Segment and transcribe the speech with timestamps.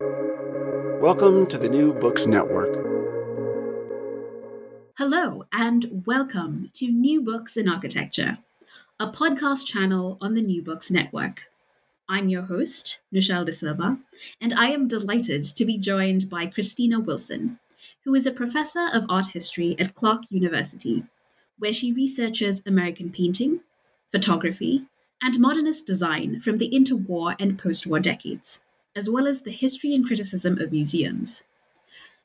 [0.00, 2.72] Welcome to the New Books Network.
[4.96, 8.38] Hello, and welcome to New Books in Architecture,
[9.00, 11.50] a podcast channel on the New Books Network.
[12.08, 13.98] I'm your host, Michelle De Silva,
[14.40, 17.58] and I am delighted to be joined by Kristina Wilson,
[18.04, 21.02] who is a professor of art history at Clark University,
[21.58, 23.62] where she researches American painting,
[24.12, 24.84] photography,
[25.20, 28.60] and modernist design from the interwar and postwar decades
[28.98, 31.44] as well as the history and criticism of museums.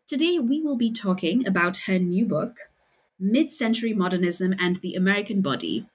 [0.08, 2.58] Today, we will be talking about her new book,
[3.20, 5.86] Mid Century Modernism and the American Body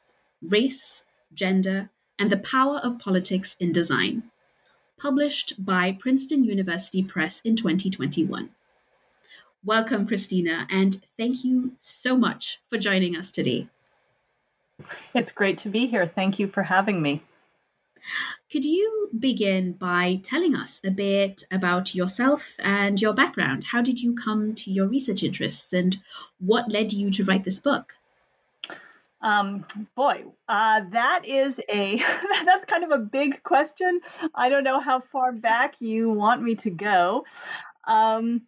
[0.40, 1.02] Race,
[1.34, 4.30] Gender, and the Power of Politics in Design,
[4.96, 8.50] published by Princeton University Press in 2021.
[9.64, 13.66] Welcome, Kristina, and thank you so much for joining us today.
[15.12, 16.06] It's great to be here.
[16.06, 17.24] Thank you for having me.
[18.50, 23.64] Could you begin by telling us a bit about yourself and your background?
[23.72, 25.98] How did you come to your research interests and
[26.38, 27.94] what led you to write this book?
[29.20, 31.96] Um, boy, uh, that is a
[32.44, 34.00] that's kind of a big question.
[34.34, 37.24] I don't know how far back you want me to go.
[37.86, 38.42] Um,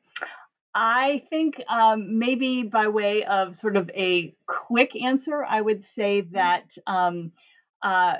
[0.72, 6.20] I think um, maybe by way of sort of a quick answer, I would say
[6.32, 7.32] that um,
[7.82, 8.16] uh,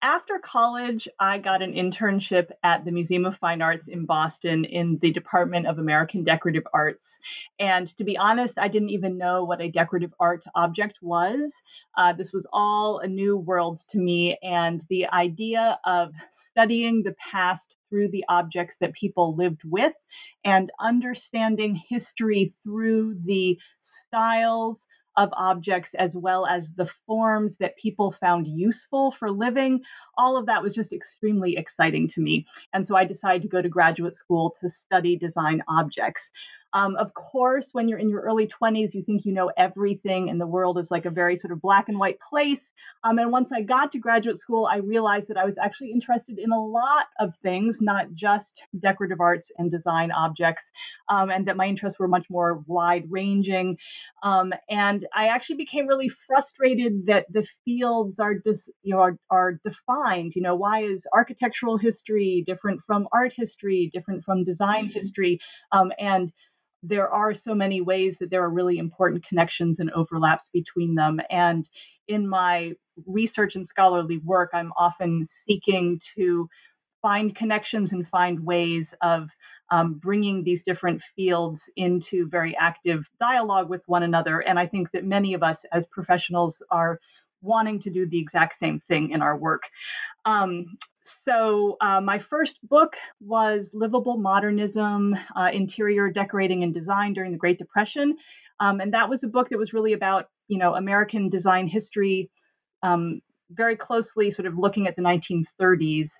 [0.00, 4.98] after college, I got an internship at the Museum of Fine Arts in Boston in
[4.98, 7.18] the Department of American Decorative Arts.
[7.58, 11.62] And to be honest, I didn't even know what a decorative art object was.
[11.96, 14.38] Uh, this was all a new world to me.
[14.42, 19.94] And the idea of studying the past through the objects that people lived with
[20.44, 24.86] and understanding history through the styles,
[25.18, 29.82] of objects as well as the forms that people found useful for living.
[30.16, 32.46] All of that was just extremely exciting to me.
[32.72, 36.30] And so I decided to go to graduate school to study design objects.
[36.72, 40.40] Um, of course, when you're in your early 20s, you think you know everything, and
[40.40, 42.72] the world is like a very sort of black and white place.
[43.04, 46.38] Um, and once I got to graduate school, I realized that I was actually interested
[46.38, 50.70] in a lot of things, not just decorative arts and design objects,
[51.08, 53.78] um, and that my interests were much more wide ranging.
[54.22, 59.18] Um, and I actually became really frustrated that the fields are dis, you know are,
[59.30, 60.34] are defined.
[60.34, 64.98] You know, why is architectural history different from art history, different from design mm-hmm.
[64.98, 65.40] history,
[65.72, 66.32] um, and
[66.82, 71.20] there are so many ways that there are really important connections and overlaps between them.
[71.30, 71.68] And
[72.06, 72.74] in my
[73.06, 76.48] research and scholarly work, I'm often seeking to
[77.02, 79.28] find connections and find ways of
[79.70, 84.40] um, bringing these different fields into very active dialogue with one another.
[84.40, 86.98] And I think that many of us as professionals are
[87.42, 89.62] wanting to do the exact same thing in our work.
[90.24, 90.76] Um,
[91.08, 97.38] so, uh, my first book was Livable Modernism uh, Interior Decorating and Design During the
[97.38, 98.16] Great Depression.
[98.60, 102.30] Um, and that was a book that was really about, you know, American design history,
[102.82, 103.20] um,
[103.50, 106.10] very closely sort of looking at the 1930s.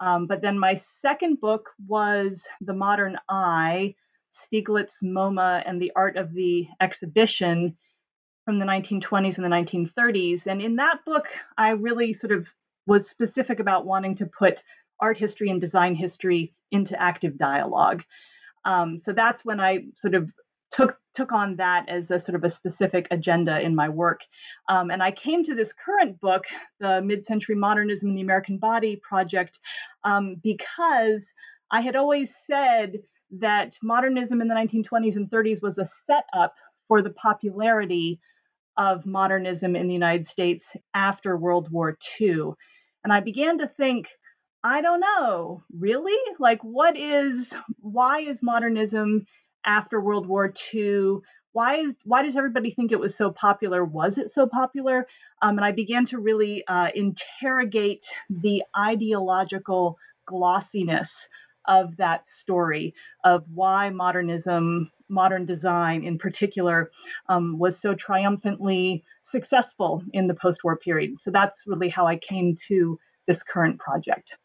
[0.00, 3.94] Um, but then my second book was The Modern Eye
[4.32, 7.76] Stieglitz, MoMA, and the Art of the Exhibition
[8.44, 10.46] from the 1920s and the 1930s.
[10.46, 11.26] And in that book,
[11.56, 12.52] I really sort of
[12.86, 14.62] was specific about wanting to put
[15.00, 18.02] art history and design history into active dialogue.
[18.64, 20.30] Um, so that's when I sort of
[20.70, 24.20] took took on that as a sort of a specific agenda in my work.
[24.68, 26.46] Um, and I came to this current book,
[26.80, 29.60] the Mid-Century Modernism in the American Body project,
[30.02, 31.32] um, because
[31.70, 32.98] I had always said
[33.38, 36.54] that modernism in the 1920s and 30s was a setup
[36.88, 38.20] for the popularity
[38.76, 42.54] of modernism in the United States after World War II.
[43.04, 44.08] And I began to think,
[44.62, 46.18] I don't know, really?
[46.40, 49.26] Like, what is, why is modernism
[49.64, 51.18] after World War II?
[51.52, 53.84] Why is why does everybody think it was so popular?
[53.84, 55.06] Was it so popular?
[55.40, 61.28] Um, and I began to really uh, interrogate the ideological glossiness
[61.66, 66.90] of that story of why modernism, modern design in particular,
[67.28, 71.20] um, was so triumphantly successful in the post war period.
[71.20, 74.36] So that's really how I came to this current project.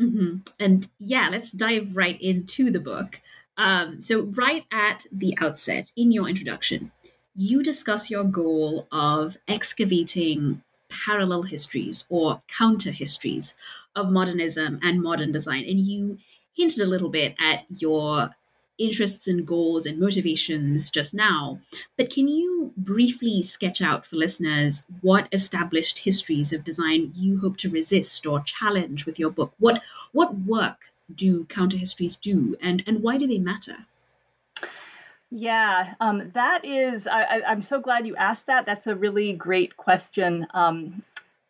[0.00, 0.38] Mm-hmm.
[0.58, 3.20] And yeah, let's dive right into the book.
[3.58, 6.90] Um, so, right at the outset, in your introduction,
[7.34, 13.54] you discuss your goal of excavating parallel histories or counter histories
[13.94, 15.64] of modernism and modern design.
[15.68, 16.18] And you
[16.54, 18.30] hinted a little bit at your
[18.78, 21.60] interests and goals and motivations just now.
[21.96, 27.56] But can you briefly sketch out for listeners what established histories of design you hope
[27.58, 29.52] to resist or challenge with your book?
[29.58, 33.86] What what work do counter histories do and, and why do they matter?
[35.34, 38.66] Yeah, um, that is, I, am so glad you asked that.
[38.66, 40.46] That's a really great question.
[40.52, 41.02] Um,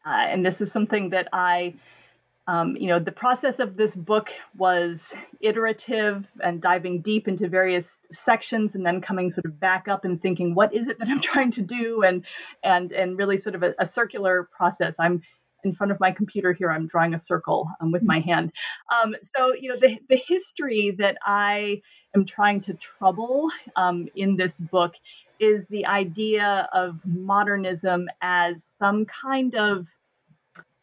[0.07, 1.75] uh, and this is something that I,
[2.47, 8.01] um, you know, the process of this book was iterative and diving deep into various
[8.11, 11.21] sections and then coming sort of back up and thinking, what is it that I'm
[11.33, 12.03] trying to do?
[12.03, 12.27] And,
[12.63, 14.97] and, and really sort of a, a circular process.
[14.99, 15.23] I'm
[15.65, 16.71] in front of my computer here.
[16.71, 18.53] I'm drawing a circle um, with my hand.
[18.93, 21.83] Um, so, you know, the, the history that I
[22.15, 24.95] am trying to trouble um, in this book
[25.39, 29.87] is the idea of modernism as some kind of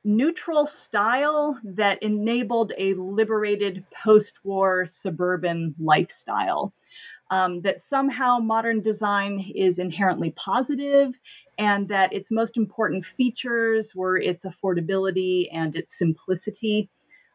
[0.09, 6.73] neutral style that enabled a liberated post war suburban lifestyle.
[7.31, 11.13] Um, that somehow modern design is inherently positive
[11.59, 16.89] and that its most important features were its affordability and its simplicity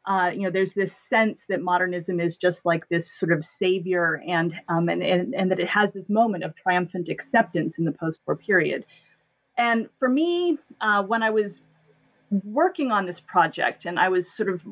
[0.07, 4.23] uh, you know, there's this sense that modernism is just like this sort of savior,
[4.27, 7.93] and um, and, and and that it has this moment of triumphant acceptance in the
[7.93, 8.85] post-war period.
[9.57, 11.63] And for me, uh, when I was
[12.31, 14.65] working on this project, and I was sort of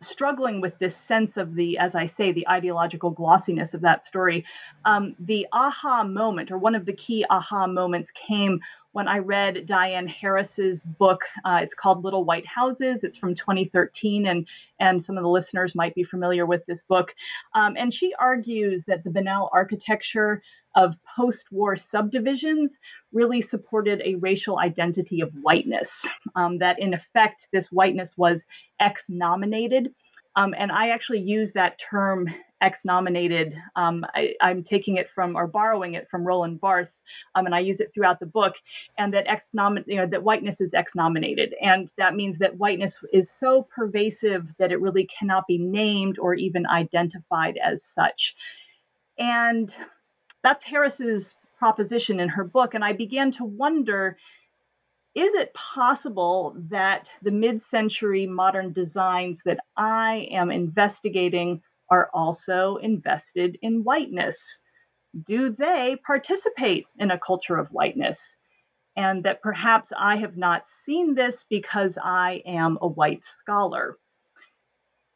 [0.00, 4.44] struggling with this sense of the, as I say, the ideological glossiness of that story,
[4.84, 8.60] um, the aha moment, or one of the key aha moments, came
[8.92, 11.22] when I read Diane Harris's book.
[11.44, 13.04] Uh, it's called Little White Houses.
[13.04, 14.46] It's from 2013, and
[14.78, 17.14] and some of the listeners might be familiar with this book.
[17.54, 20.42] Um, and she argues that the banal architecture
[20.74, 22.78] of post-war subdivisions
[23.12, 26.08] really supported a racial identity of whiteness.
[26.34, 28.46] Um, that in effect, this whiteness was
[28.80, 29.94] ex-nominated.
[30.34, 32.28] Um, and I actually use that term
[32.60, 33.60] ex-nominated.
[33.76, 36.98] Um, I, am taking it from or borrowing it from Roland Barthes,
[37.34, 38.56] um, and I use it throughout the book.
[38.96, 43.30] And that ex-nomin- you know, that whiteness is ex-nominated, and that means that whiteness is
[43.30, 48.34] so pervasive that it really cannot be named or even identified as such.
[49.18, 49.74] And
[50.42, 52.74] that's Harris's proposition in her book.
[52.74, 54.16] And I began to wonder
[55.14, 62.76] is it possible that the mid century modern designs that I am investigating are also
[62.76, 64.62] invested in whiteness.
[65.24, 68.36] Do they participate in a culture of whiteness?
[68.96, 73.98] And that perhaps I have not seen this because I am a white scholar.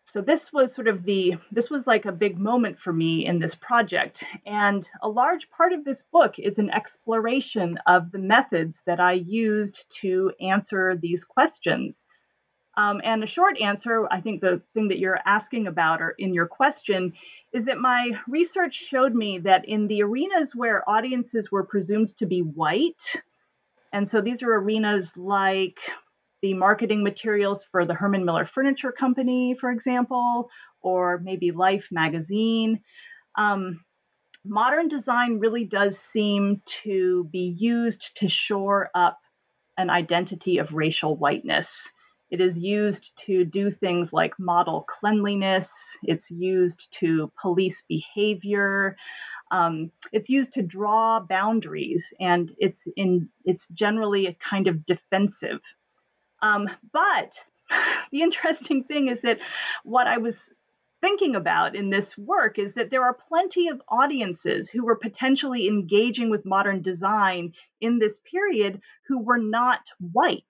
[0.07, 3.41] So this was sort of the this was like a big moment for me in
[3.41, 8.85] this project and a large part of this book is an exploration of the methods
[8.87, 12.05] that I used to answer these questions.
[12.77, 16.35] Um, and a short answer, I think the thing that you're asking about or in
[16.35, 17.15] your question
[17.53, 22.27] is that my research showed me that in the arenas where audiences were presumed to
[22.27, 23.03] be white,
[23.93, 25.81] and so these are arenas like
[26.47, 30.49] the marketing materials for the Herman Miller Furniture Company, for example,
[30.81, 32.83] or maybe Life magazine.
[33.35, 33.85] Um,
[34.45, 39.19] modern design really does seem to be used to shore up
[39.77, 41.91] an identity of racial whiteness.
[42.31, 45.99] It is used to do things like model cleanliness.
[46.05, 48.97] It's used to police behavior.
[49.51, 55.61] Um, it's used to draw boundaries, and it's in it's generally a kind of defensive.
[56.43, 57.35] Um, but
[58.13, 59.41] the interesting thing is that
[59.85, 60.55] what I was
[61.01, 65.69] thinking about in this work is that there are plenty of audiences who were potentially
[65.69, 70.43] engaging with modern design in this period who were not white.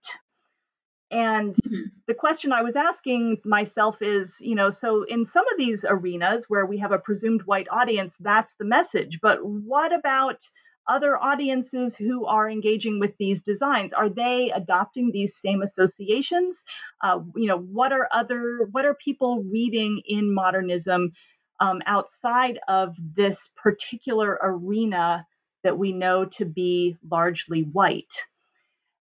[1.11, 1.83] And mm-hmm.
[2.07, 6.47] the question I was asking myself is, you know, so in some of these arenas
[6.49, 9.21] where we have a presumed white audience, that's the message.
[9.23, 10.41] But what about
[10.89, 13.93] other audiences who are engaging with these designs?
[13.93, 16.65] Are they adopting these same associations?
[17.03, 21.13] Uh, you know, what are other, what are people reading in modernism
[21.61, 25.27] um, outside of this particular arena
[25.65, 28.15] that we know to be largely white?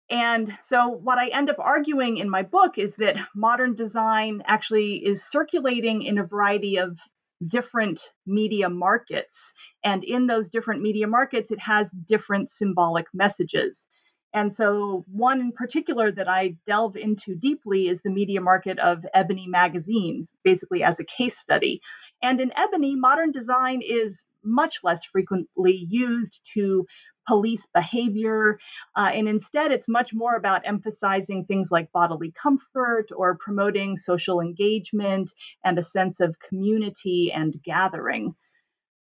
[0.09, 4.95] And so, what I end up arguing in my book is that modern design actually
[4.95, 6.99] is circulating in a variety of
[7.45, 9.53] different media markets.
[9.83, 13.87] And in those different media markets, it has different symbolic messages.
[14.31, 19.03] And so, one in particular that I delve into deeply is the media market of
[19.11, 21.81] Ebony magazine, basically as a case study.
[22.21, 26.85] And in Ebony, modern design is much less frequently used to
[27.29, 28.59] police behavior.
[28.97, 34.41] Uh, and instead, it's much more about emphasizing things like bodily comfort or promoting social
[34.41, 35.31] engagement
[35.63, 38.33] and a sense of community and gathering.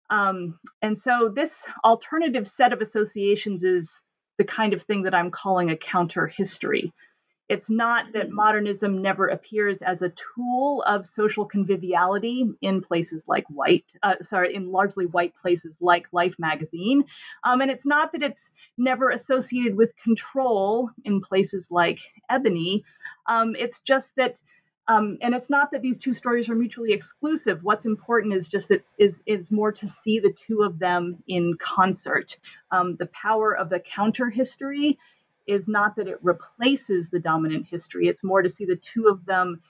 [0.09, 4.01] Um, and so, this alternative set of associations is
[4.39, 6.91] the kind of thing that I'm calling a counter history.
[7.47, 13.45] It's not that modernism never appears as a tool of social conviviality in places like
[13.49, 17.03] white, uh, sorry, in largely white places like Life magazine.
[17.43, 21.99] Um, and it's not that it's never associated with control in places like
[22.29, 22.83] Ebony.
[23.27, 24.41] Um, it's just that
[24.87, 27.63] um, and it's not that these two stories are mutually exclusive.
[27.63, 31.57] What's important is just that is is more to see the two of them in
[31.59, 32.37] concert.
[32.69, 34.99] Um, the power of the counter history
[35.47, 38.07] is not that it replaces the dominant history.
[38.07, 39.61] It's more to see the two of them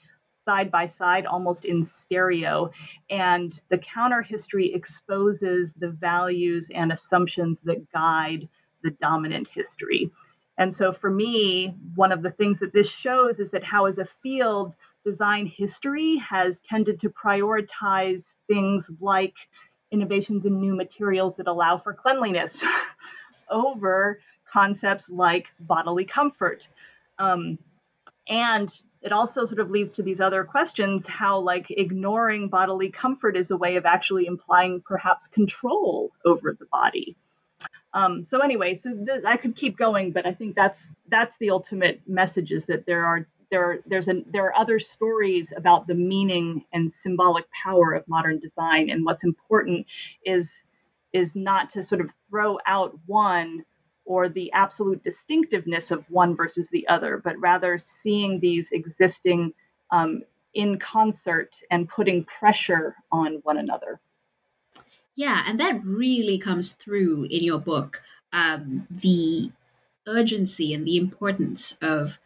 [0.44, 2.70] side by side, almost in stereo.
[3.10, 8.48] And the counter history exposes the values and assumptions that guide
[8.82, 10.10] the dominant history.
[10.58, 13.98] And so for me, one of the things that this shows is that how, as
[13.98, 19.34] a field, design history has tended to prioritize things like
[19.90, 22.64] innovations in new materials that allow for cleanliness
[23.50, 26.68] over concepts like bodily comfort.
[27.18, 27.58] Um,
[28.28, 28.68] and
[29.02, 33.50] it also sort of leads to these other questions how, like, ignoring bodily comfort is
[33.50, 37.16] a way of actually implying perhaps control over the body.
[37.94, 41.50] Um, so anyway, so th- I could keep going, but I think that's that's the
[41.50, 45.94] ultimate message is that there are there there's a there are other stories about the
[45.94, 49.86] meaning and symbolic power of modern design and what's important
[50.24, 50.64] is
[51.12, 53.64] is not to sort of throw out one
[54.06, 59.52] or the absolute distinctiveness of one versus the other but rather seeing these existing
[59.90, 60.22] um,
[60.54, 64.00] in concert and putting pressure on one another.
[65.14, 69.50] Yeah and that really comes through in your book um, the
[70.06, 72.18] urgency and the importance of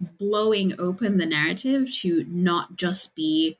[0.00, 3.56] blowing open the narrative to not just be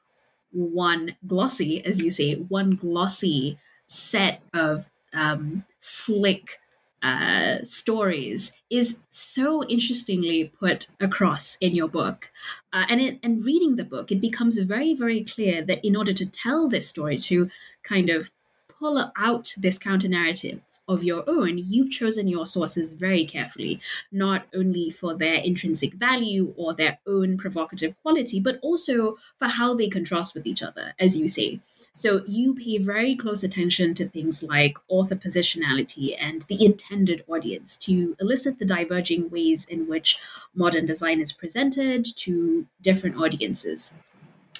[0.52, 3.58] one glossy, as you say, one glossy
[3.88, 6.58] set of um, slick
[7.02, 12.30] uh, stories is so interestingly put across in your book.
[12.72, 16.12] Uh, and it, and reading the book, it becomes very, very clear that in order
[16.12, 17.50] to tell this story, to
[17.82, 18.30] kind of
[18.68, 23.80] pull out this counter narrative, of your own, you've chosen your sources very carefully,
[24.12, 29.74] not only for their intrinsic value or their own provocative quality, but also for how
[29.74, 31.60] they contrast with each other, as you say.
[31.98, 37.78] So you pay very close attention to things like author positionality and the intended audience
[37.78, 40.18] to elicit the diverging ways in which
[40.54, 43.94] modern design is presented to different audiences.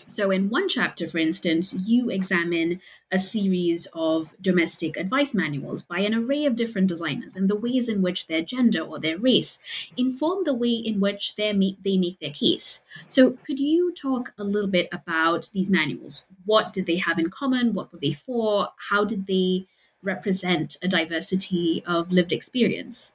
[0.09, 5.99] So, in one chapter, for instance, you examine a series of domestic advice manuals by
[5.99, 9.59] an array of different designers and the ways in which their gender or their race
[9.97, 12.83] inform the way in which they make, they make their case.
[13.09, 16.27] So, could you talk a little bit about these manuals?
[16.45, 17.75] What did they have in common?
[17.75, 18.69] What were they for?
[18.91, 19.67] How did they
[20.03, 23.13] represent a diversity of lived experience?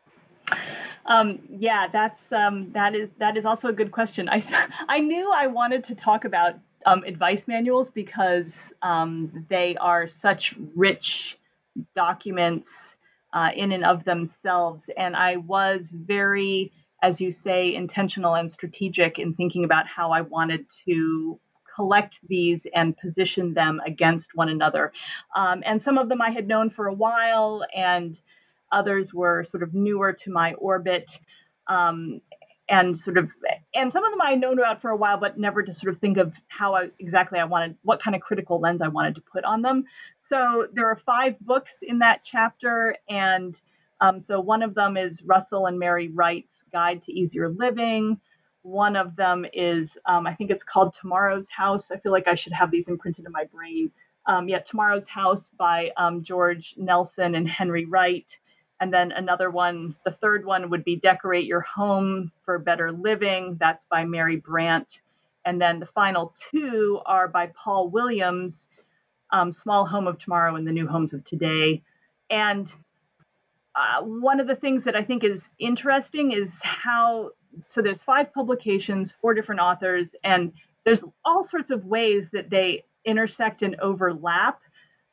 [1.05, 4.29] Um, yeah, that's um, that is that is also a good question.
[4.29, 4.41] I
[4.89, 10.55] I knew I wanted to talk about um, advice manuals because um, they are such
[10.75, 11.37] rich
[11.95, 12.95] documents
[13.33, 14.89] uh, in and of themselves.
[14.89, 16.71] And I was very,
[17.01, 21.39] as you say, intentional and strategic in thinking about how I wanted to
[21.75, 24.91] collect these and position them against one another.
[25.35, 28.19] Um, and some of them I had known for a while, and
[28.71, 31.17] others were sort of newer to my orbit.
[31.67, 32.21] Um,
[32.71, 33.31] and sort of
[33.75, 35.93] and some of them I had known about for a while, but never to sort
[35.93, 39.15] of think of how I, exactly I wanted what kind of critical lens I wanted
[39.15, 39.83] to put on them.
[40.19, 43.59] So there are five books in that chapter, and
[43.99, 48.19] um, so one of them is Russell and Mary Wright's Guide to Easier Living.
[48.63, 51.91] One of them is um, I think it's called Tomorrow's House.
[51.91, 53.91] I feel like I should have these imprinted in my brain.
[54.25, 58.39] Um, yeah, Tomorrow's House by um, George Nelson and Henry Wright.
[58.81, 63.57] And then another one, the third one would be Decorate Your Home for Better Living.
[63.59, 65.01] That's by Mary Brandt.
[65.45, 68.69] And then the final two are by Paul Williams,
[69.31, 71.83] um, Small Home of Tomorrow and the New Homes of Today.
[72.31, 72.73] And
[73.75, 77.31] uh, one of the things that I think is interesting is how
[77.67, 80.53] so there's five publications, four different authors, and
[80.85, 84.59] there's all sorts of ways that they intersect and overlap.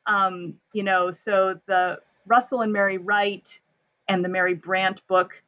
[0.07, 3.61] Um, you know, so the Russell and Mary Wright
[4.07, 5.43] and the Mary Brandt book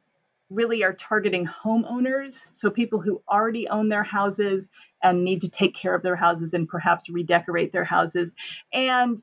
[0.49, 4.69] really are targeting homeowners, so people who already own their houses
[5.01, 8.35] and need to take care of their houses and perhaps redecorate their houses.
[8.73, 9.21] And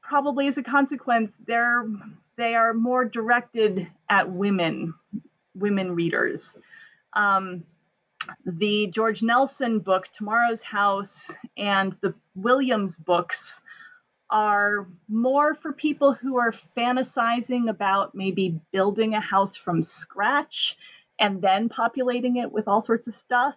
[0.00, 1.86] probably as a consequence, they're
[2.36, 4.94] they are more directed at women,
[5.54, 6.58] women readers.
[7.12, 7.64] Um,
[8.46, 13.60] the George Nelson book, Tomorrow's House, and the Williams books
[14.32, 20.78] are more for people who are fantasizing about maybe building a house from scratch
[21.20, 23.54] and then populating it with all sorts of stuff.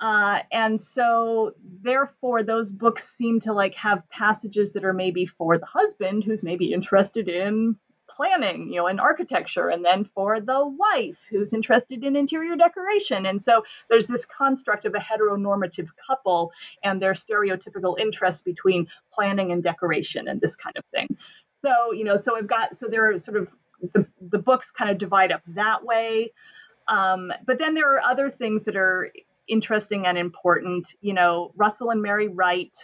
[0.00, 5.58] Uh, and so, therefore, those books seem to like have passages that are maybe for
[5.58, 7.76] the husband who's maybe interested in
[8.16, 13.26] planning, you know, and architecture, and then for the wife who's interested in interior decoration.
[13.26, 16.52] And so there's this construct of a heteronormative couple
[16.82, 21.16] and their stereotypical interests between planning and decoration and this kind of thing.
[21.60, 23.48] So, you know, so I've got, so there are sort of
[23.94, 26.32] the, the books kind of divide up that way.
[26.86, 29.10] Um, but then there are other things that are
[29.48, 30.94] interesting and important.
[31.00, 32.76] You know, Russell and Mary Wright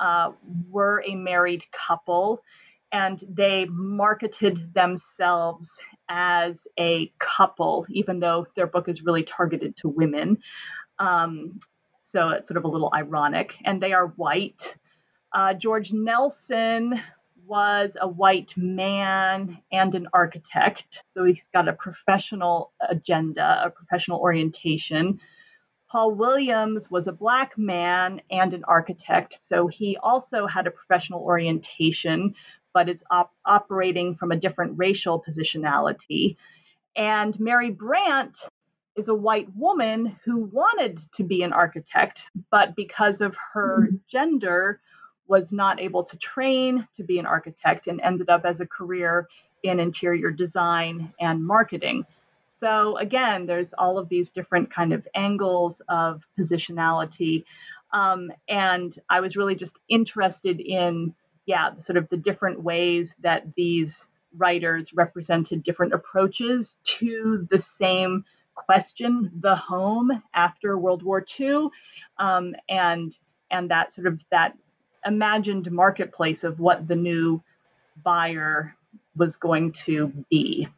[0.00, 0.32] uh,
[0.68, 2.42] were a married couple
[2.92, 9.88] and they marketed themselves as a couple, even though their book is really targeted to
[9.88, 10.38] women.
[10.98, 11.58] Um,
[12.02, 13.54] so it's sort of a little ironic.
[13.64, 14.76] And they are white.
[15.32, 17.00] Uh, George Nelson
[17.46, 21.02] was a white man and an architect.
[21.06, 25.20] So he's got a professional agenda, a professional orientation.
[25.90, 31.22] Paul Williams was a black man and an architect, so he also had a professional
[31.22, 32.34] orientation,
[32.78, 36.36] but is op- operating from a different racial positionality.
[36.94, 38.36] And Mary Brandt
[38.94, 43.96] is a white woman who wanted to be an architect, but because of her mm-hmm.
[44.08, 44.80] gender,
[45.26, 49.26] was not able to train to be an architect and ended up as a career
[49.64, 52.06] in interior design and marketing.
[52.46, 57.42] So again, there's all of these different kind of angles of positionality.
[57.92, 61.12] Um, and I was really just interested in
[61.48, 68.26] yeah, sort of the different ways that these writers represented different approaches to the same
[68.54, 71.68] question, the home after World War II,
[72.18, 73.18] um, and
[73.50, 74.58] and that sort of that
[75.06, 77.42] imagined marketplace of what the new
[78.04, 78.74] buyer
[79.16, 80.68] was going to be.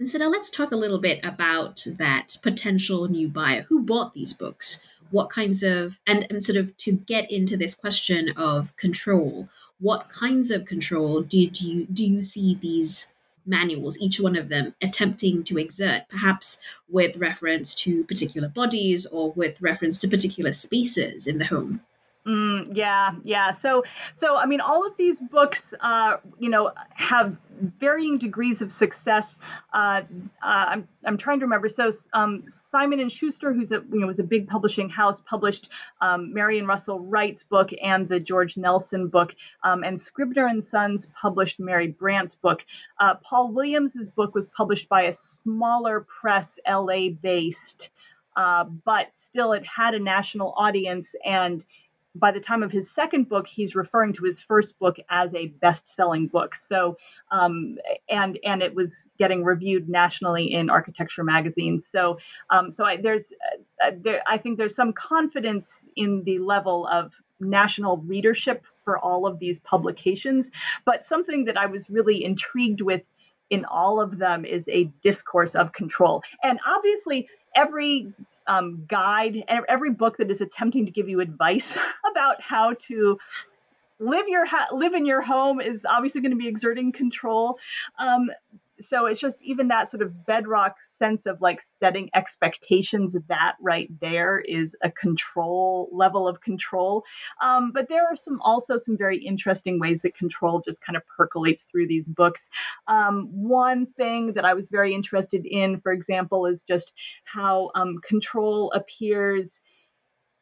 [0.00, 4.12] And so now let's talk a little bit about that potential new buyer who bought
[4.12, 8.76] these books what kinds of and, and sort of to get into this question of
[8.76, 13.08] control what kinds of control did you do you see these
[13.44, 19.32] manuals each one of them attempting to exert perhaps with reference to particular bodies or
[19.32, 21.80] with reference to particular spaces in the home
[22.26, 23.52] Mm, yeah, yeah.
[23.52, 28.72] So, so I mean, all of these books, uh, you know, have varying degrees of
[28.72, 29.38] success.
[29.72, 30.02] Uh, uh,
[30.42, 31.68] I'm, I'm trying to remember.
[31.68, 35.68] So, um, Simon and Schuster, who's a you know was a big publishing house, published
[36.00, 40.64] um, Mary and Russell Wright's book and the George Nelson book, um, and Scribner and
[40.64, 42.66] Sons published Mary Brandt's book.
[42.98, 47.90] Uh, Paul Williams's book was published by a smaller press, LA based,
[48.34, 51.64] uh, but still it had a national audience and
[52.18, 55.46] by the time of his second book, he's referring to his first book as a
[55.46, 56.54] best-selling book.
[56.54, 56.96] So,
[57.30, 57.76] um,
[58.08, 61.86] and and it was getting reviewed nationally in architecture magazines.
[61.86, 62.18] So,
[62.50, 63.32] um, so I, there's,
[63.84, 69.26] uh, there, I think there's some confidence in the level of national readership for all
[69.26, 70.50] of these publications.
[70.84, 73.02] But something that I was really intrigued with
[73.50, 78.12] in all of them is a discourse of control, and obviously every
[78.46, 81.76] um, guide, and every book that is attempting to give you advice
[82.10, 83.18] about how to
[83.98, 87.58] live your ha- live in your home is obviously going to be exerting control.
[87.98, 88.30] Um,
[88.80, 93.88] so it's just even that sort of bedrock sense of like setting expectations that right
[94.00, 97.04] there is a control level of control.
[97.42, 101.02] Um, but there are some also some very interesting ways that control just kind of
[101.16, 102.50] percolates through these books.
[102.86, 106.92] Um, one thing that i was very interested in for example is just
[107.24, 109.62] how um, control appears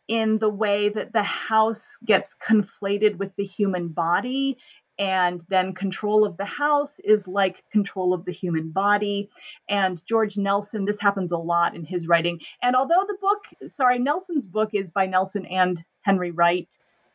[0.09, 4.59] in the way that the house gets conflated with the human body
[4.99, 9.29] and then control of the house is like control of the human body
[9.69, 13.99] and george nelson this happens a lot in his writing and although the book sorry
[13.99, 16.69] nelson's book is by nelson and henry wright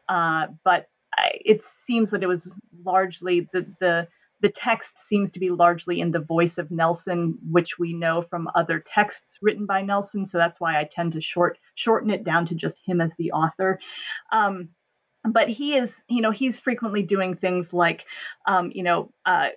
[0.10, 0.88] uh, but
[1.46, 4.08] it seems that it was largely the the
[4.42, 8.50] the text seems to be largely in the voice of Nelson, which we know from
[8.56, 10.26] other texts written by Nelson.
[10.26, 13.34] So that's why I tend to short shorten it down to just him as the
[13.34, 13.80] author.
[14.32, 14.70] Um,
[15.32, 18.06] but he is, you know, he's frequently doing things like,
[18.48, 19.50] um, you know, uh,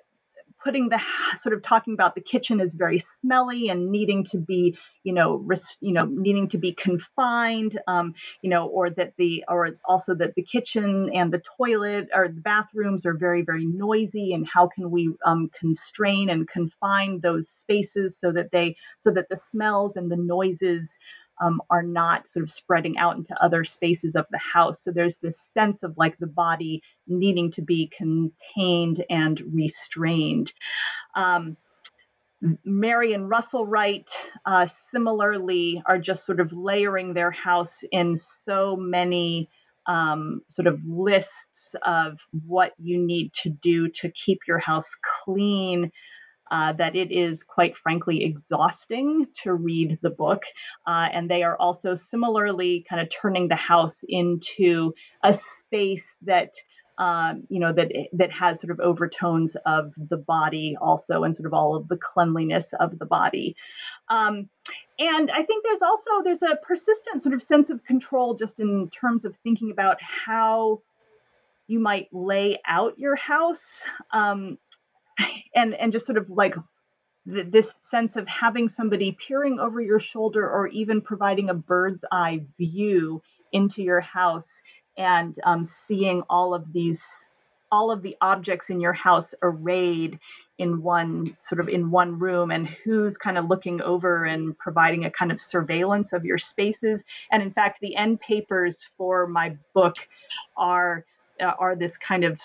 [0.62, 1.00] putting the
[1.36, 5.34] sort of talking about the kitchen is very smelly and needing to be you know
[5.34, 10.14] res, you know needing to be confined um, you know or that the or also
[10.14, 14.68] that the kitchen and the toilet or the bathrooms are very very noisy and how
[14.68, 19.96] can we um, constrain and confine those spaces so that they so that the smells
[19.96, 20.98] and the noises
[21.42, 24.82] um, are not sort of spreading out into other spaces of the house.
[24.82, 30.52] So there's this sense of like the body needing to be contained and restrained.
[31.16, 31.56] Um,
[32.64, 34.10] Mary and Russell Wright
[34.44, 39.48] uh, similarly are just sort of layering their house in so many
[39.86, 45.90] um, sort of lists of what you need to do to keep your house clean,
[46.52, 50.42] uh, that it is quite frankly exhausting to read the book.
[50.86, 56.54] Uh, and they are also similarly kind of turning the house into a space that.
[56.98, 61.46] Um, you know that that has sort of overtones of the body also and sort
[61.46, 63.56] of all of the cleanliness of the body
[64.10, 64.50] um,
[64.98, 68.90] and i think there's also there's a persistent sort of sense of control just in
[68.90, 70.82] terms of thinking about how
[71.66, 74.58] you might lay out your house um,
[75.54, 76.54] and and just sort of like
[77.28, 82.04] th- this sense of having somebody peering over your shoulder or even providing a bird's
[82.10, 83.22] eye view
[83.52, 84.62] into your house
[84.96, 87.28] and um, seeing all of these
[87.70, 90.18] all of the objects in your house arrayed
[90.58, 95.06] in one sort of in one room and who's kind of looking over and providing
[95.06, 97.04] a kind of surveillance of your spaces.
[97.30, 99.96] And in fact the end papers for my book
[100.54, 101.06] are
[101.42, 102.40] are this kind of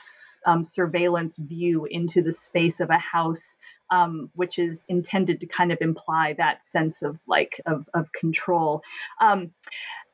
[0.46, 3.58] um, surveillance view into the space of a house,
[3.92, 8.82] um, which is intended to kind of imply that sense of like of, of control.
[9.22, 9.52] Um,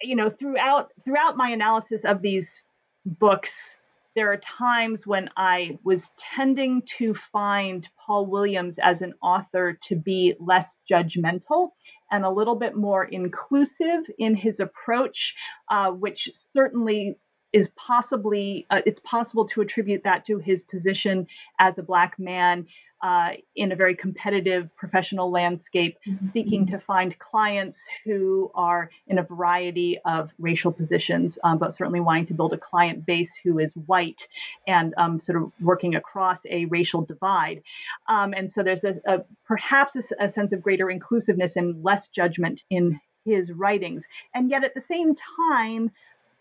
[0.02, 2.67] you know, throughout throughout my analysis of these
[3.06, 3.78] books,
[4.15, 9.96] there are times when I was tending to find Paul Williams as an author to
[9.96, 11.69] be less judgmental
[12.12, 15.36] and a little bit more inclusive in his approach,
[15.69, 17.17] uh, which certainly
[17.54, 21.28] is possibly uh, it's possible to attribute that to his position
[21.60, 22.68] as a black man
[23.04, 26.24] uh, in a very competitive professional landscape, mm-hmm.
[26.24, 32.00] seeking to find clients who are in a variety of racial positions, um, but certainly
[32.00, 34.30] wanting to build a client base who is white
[34.66, 37.62] and um, sort of working across a racial divide.
[38.08, 42.08] Um, and so there's a, a perhaps a, a sense of greater inclusiveness and less
[42.08, 44.08] judgment in his writings.
[44.34, 45.13] And yet at the same
[45.50, 45.92] time,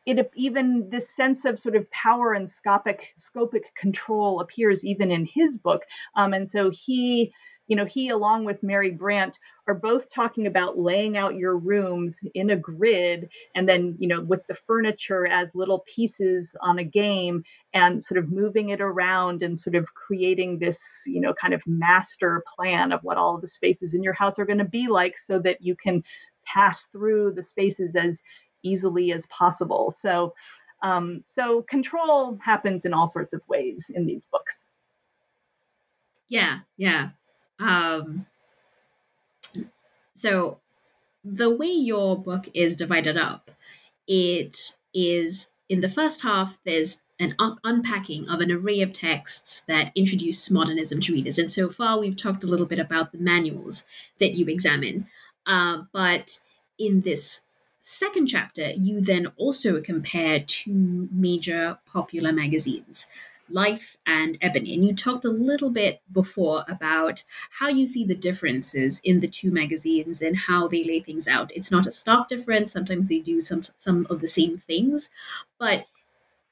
[0.05, 5.27] it even this sense of sort of power and scopic scopic control appears even in
[5.27, 5.83] his book.
[6.17, 7.33] Um, and so he
[7.69, 12.21] you know he along with mary brandt are both talking about laying out your rooms
[12.35, 16.85] in a grid and then you know with the furniture as little pieces on a
[16.85, 21.55] game and sort of moving it around and sort of creating this you know kind
[21.55, 24.65] of master plan of what all of the spaces in your house are going to
[24.65, 26.03] be like so that you can
[26.45, 28.21] pass through the spaces as
[28.63, 29.91] easily as possible.
[29.91, 30.35] So,
[30.83, 34.67] um, so control happens in all sorts of ways in these books.
[36.29, 37.11] Yeah, yeah.
[37.59, 38.27] Um,
[40.15, 40.59] so
[41.25, 43.51] the way your book is divided up,
[44.07, 46.59] it is in the first half.
[46.65, 51.39] There's an unpacking of an array of texts that introduce modernism to readers.
[51.39, 53.85] And so far, we've talked a little bit about the manuals
[54.19, 55.07] that you examine.
[55.47, 56.41] Uh, but
[56.79, 57.43] in this
[57.83, 63.09] second chapter, you then also compare two major popular magazines,
[63.51, 64.73] Life and Ebony.
[64.73, 67.25] And you talked a little bit before about
[67.59, 71.51] how you see the differences in the two magazines and how they lay things out.
[71.55, 72.73] It's not a stark difference.
[72.73, 75.11] Sometimes they do some some of the same things,
[75.59, 75.87] but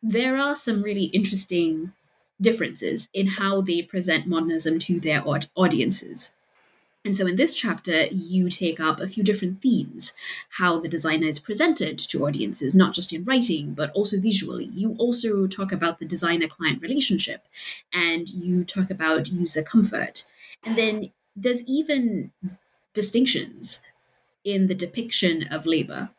[0.03, 1.93] there are some really interesting
[2.41, 5.23] differences in how they present modernism to their
[5.55, 6.33] audiences.
[7.05, 10.13] And so in this chapter, you take up a few different themes
[10.51, 14.71] how the designer is presented to audiences, not just in writing, but also visually.
[14.75, 17.47] You also talk about the designer client relationship
[17.93, 20.25] and you talk about user comfort.
[20.63, 22.33] And then there's even
[22.93, 23.81] distinctions
[24.45, 26.11] in the depiction of labor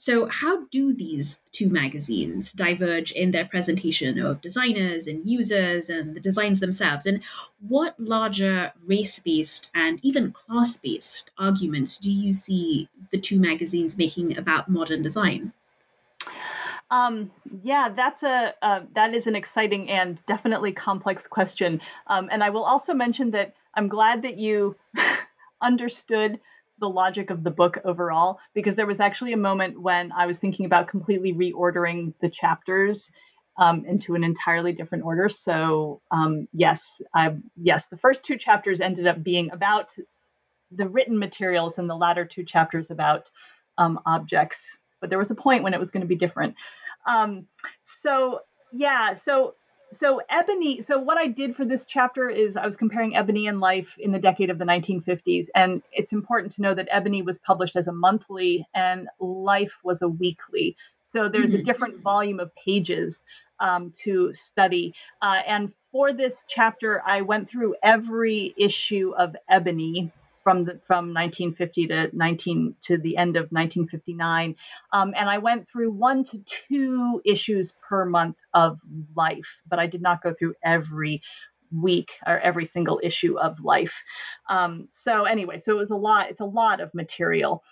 [0.00, 6.16] so, how do these two magazines diverge in their presentation of designers and users and
[6.16, 7.04] the designs themselves?
[7.04, 7.20] And
[7.68, 13.98] what larger race based and even class based arguments do you see the two magazines
[13.98, 15.52] making about modern design?
[16.90, 17.30] Um,
[17.62, 21.82] yeah, that's a uh, that is an exciting and definitely complex question.
[22.06, 24.76] Um, and I will also mention that I'm glad that you
[25.60, 26.40] understood
[26.80, 30.38] the logic of the book overall because there was actually a moment when I was
[30.38, 33.10] thinking about completely reordering the chapters
[33.56, 35.28] um, into an entirely different order.
[35.28, 39.90] So um, yes, I, yes, the first two chapters ended up being about
[40.70, 43.30] the written materials, and the latter two chapters about
[43.76, 44.78] um, objects.
[45.00, 46.54] But there was a point when it was going to be different.
[47.06, 47.46] Um,
[47.82, 48.40] so
[48.72, 49.54] yeah, so
[49.92, 53.60] so ebony so what i did for this chapter is i was comparing ebony and
[53.60, 57.38] life in the decade of the 1950s and it's important to know that ebony was
[57.38, 60.76] published as a monthly and life was a weekly.
[61.02, 61.60] So there's mm-hmm.
[61.60, 63.24] a different volume of pages
[63.58, 64.94] um, to study.
[65.20, 71.12] Uh, and for this chapter i went through every issue of ebony from the, from
[71.14, 74.56] 1950 to 19 to the end of 1959,
[74.92, 78.80] um, and I went through one to two issues per month of
[79.14, 81.22] Life, but I did not go through every
[81.72, 84.02] week or every single issue of Life.
[84.48, 86.30] Um, so anyway, so it was a lot.
[86.30, 87.62] It's a lot of material.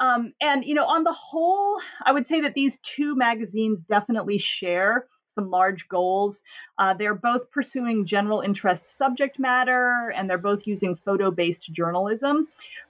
[0.00, 4.38] Um, and you know, on the whole, I would say that these two magazines definitely
[4.38, 6.42] share some large goals.
[6.76, 12.48] Uh, they're both pursuing general interest subject matter and they're both using photo based journalism.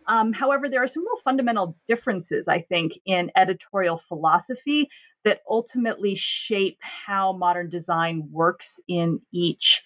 [0.08, 4.88] Um, however, there are some real fundamental differences, I think, in editorial philosophy
[5.24, 9.82] that ultimately shape how modern design works in each.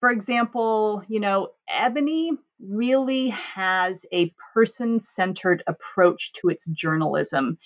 [0.00, 7.58] For example, you know, Ebony really has a person centered approach to its journalism.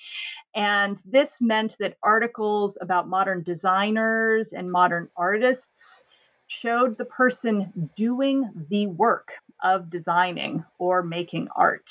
[0.55, 6.05] And this meant that articles about modern designers and modern artists
[6.47, 11.89] showed the person doing the work of designing or making art.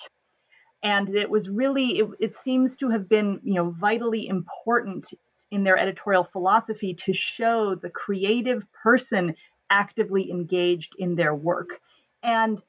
[0.83, 5.07] And it was really, it, it seems to have been, you know, vitally important
[5.49, 9.35] in their editorial philosophy to show the creative person
[9.69, 11.79] actively engaged in their work.
[12.23, 12.61] And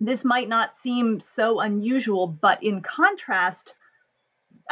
[0.00, 3.74] this might not seem so unusual, but in contrast,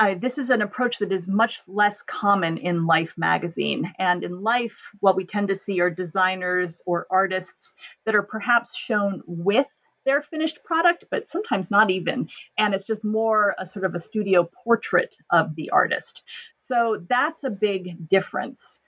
[0.00, 3.92] uh, this is an approach that is much less common in Life magazine.
[3.98, 8.74] And in Life, what we tend to see are designers or artists that are perhaps
[8.74, 9.68] shown with
[10.06, 12.30] their finished product, but sometimes not even.
[12.56, 16.22] And it's just more a sort of a studio portrait of the artist.
[16.56, 18.80] So that's a big difference.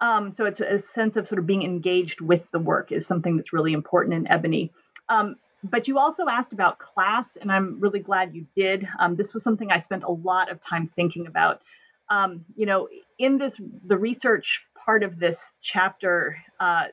[0.00, 3.36] Um, so it's a sense of sort of being engaged with the work is something
[3.36, 4.72] that's really important in Ebony.
[5.08, 8.86] Um, but you also asked about class, and I'm really glad you did.
[8.98, 11.62] Um, this was something I spent a lot of time thinking about.
[12.10, 16.84] Um, you know, in this, the research part of this chapter, uh,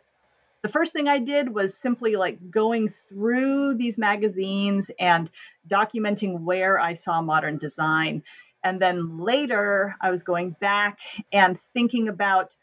[0.61, 5.29] the first thing I did was simply like going through these magazines and
[5.69, 8.23] documenting where I saw modern design.
[8.63, 10.99] And then later, I was going back
[11.33, 12.55] and thinking about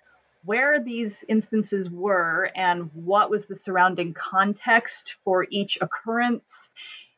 [0.49, 6.71] where these instances were and what was the surrounding context for each occurrence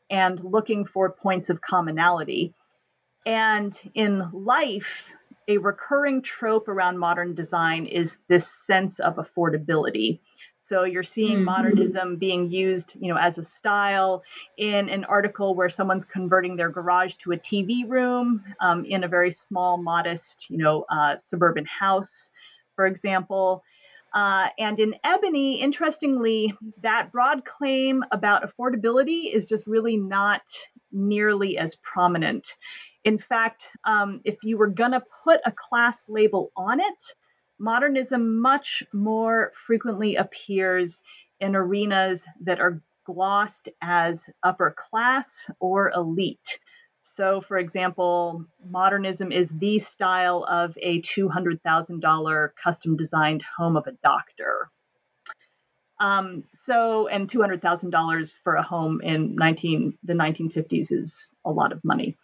[0.09, 2.53] and looking for points of commonality.
[3.25, 5.13] And in life,
[5.47, 10.19] a recurring trope around modern design is this sense of affordability.
[10.59, 11.45] So you're seeing mm-hmm.
[11.45, 14.23] modernism being used, you know, as a style
[14.57, 19.07] in an article where someone's converting their garage to a TV room um, in a
[19.07, 22.29] very small, modest, you know, uh, suburban house
[22.81, 23.63] for example.
[24.11, 30.41] Uh, and in Ebony, interestingly, that broad claim about affordability is just really not
[30.91, 32.47] nearly as prominent.
[33.03, 37.03] In fact, um, if you were going to put a class label on it,
[37.59, 41.01] modernism much more frequently appears
[41.39, 46.59] in arenas that are glossed as upper class or elite.
[47.01, 53.93] So, for example, modernism is the style of a $200,000 custom designed home of a
[54.03, 54.69] doctor.
[55.99, 61.83] Um, so, and $200,000 for a home in 19, the 1950s is a lot of
[61.83, 62.17] money.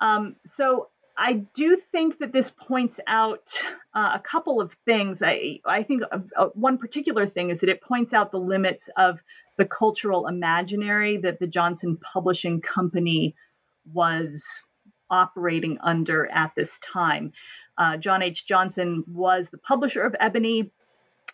[0.00, 0.88] Um, so,
[1.22, 3.50] I do think that this points out
[3.94, 5.22] uh, a couple of things.
[5.22, 9.18] I, I think uh, one particular thing is that it points out the limits of
[9.58, 13.34] the cultural imaginary that the Johnson Publishing Company
[13.92, 14.64] was
[15.10, 17.32] operating under at this time.
[17.76, 18.46] Uh, John H.
[18.46, 20.70] Johnson was the publisher of Ebony,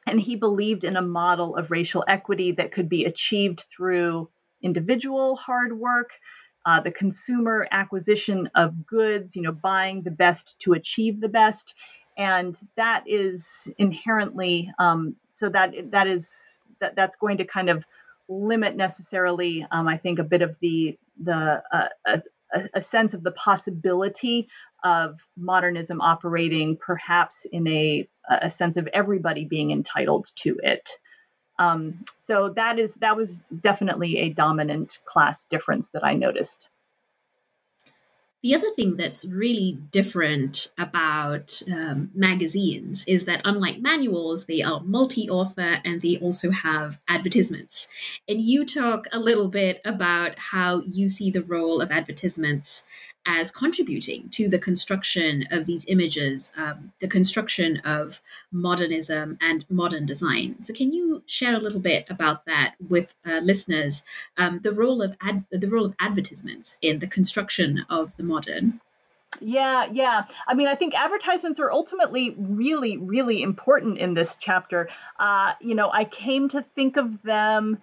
[0.07, 4.29] and he believed in a model of racial equity that could be achieved through
[4.63, 6.11] individual hard work,
[6.65, 11.75] uh, the consumer acquisition of goods, you know, buying the best to achieve the best,
[12.17, 17.85] and that is inherently um, so that that is that that's going to kind of
[18.29, 22.19] limit necessarily, um, I think, a bit of the the uh,
[22.55, 24.49] a, a sense of the possibility
[24.85, 30.91] of modernism operating perhaps in a, a sense of everybody being entitled to it.
[31.59, 36.69] Um, so that is that was definitely a dominant class difference that I noticed.
[38.47, 44.85] The other thing that's really different about um, magazines is that, unlike manuals, they are
[44.85, 47.89] multi author and they also have advertisements.
[48.29, 52.85] And you talk a little bit about how you see the role of advertisements
[53.27, 58.21] as contributing to the construction of these images, um, the construction of
[58.53, 60.63] modernism and modern design.
[60.63, 64.03] So, can you share a little bit about that with uh, listeners?
[64.39, 68.81] Um, the role of ad- the role of advertisements in the construction of the modern.
[69.41, 70.25] Yeah, yeah.
[70.47, 74.89] I mean, I think advertisements are ultimately really, really important in this chapter.
[75.19, 77.83] Uh, you know, I came to think of them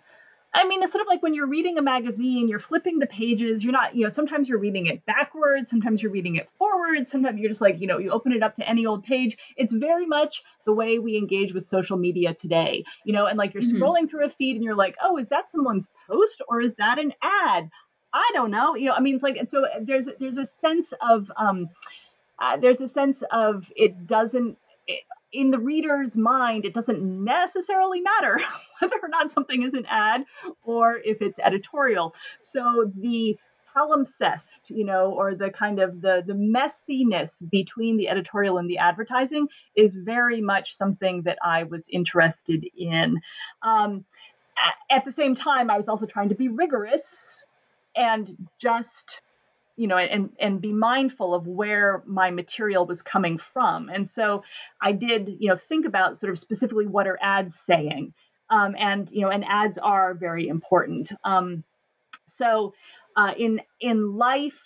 [0.56, 3.64] I mean, it's sort of like when you're reading a magazine, you're flipping the pages.
[3.64, 7.40] You're not, you know, sometimes you're reading it backwards, sometimes you're reading it forwards, sometimes
[7.40, 9.38] you're just like, you know, you open it up to any old page.
[9.58, 13.54] It's very much the way we engage with social media today, you know, and like
[13.56, 13.82] you're mm-hmm.
[13.82, 17.00] scrolling through a feed and you're like, oh, is that someone's post or is that
[17.00, 17.70] an ad?
[18.14, 18.76] I don't know.
[18.76, 21.70] You know, I mean, it's like, and so there's there's a sense of um,
[22.38, 24.58] uh, there's a sense of it doesn't.
[24.86, 25.00] It,
[25.34, 28.40] in the reader's mind, it doesn't necessarily matter
[28.80, 30.24] whether or not something is an ad
[30.64, 32.16] or if it's editorial.
[32.40, 33.38] So the
[33.76, 38.78] palimpsest, you know, or the kind of the the messiness between the editorial and the
[38.78, 43.20] advertising is very much something that I was interested in.
[43.64, 44.06] Um,
[44.92, 47.44] at the same time, I was also trying to be rigorous
[47.96, 49.24] and just
[49.76, 53.90] you know and and be mindful of where my material was coming from.
[53.90, 54.44] And so
[54.82, 58.14] i did you know think about sort of specifically what are ads saying.
[58.50, 61.12] Um, and you know and ads are very important.
[61.24, 61.64] Um,
[62.26, 62.74] so
[63.16, 64.62] uh, in in life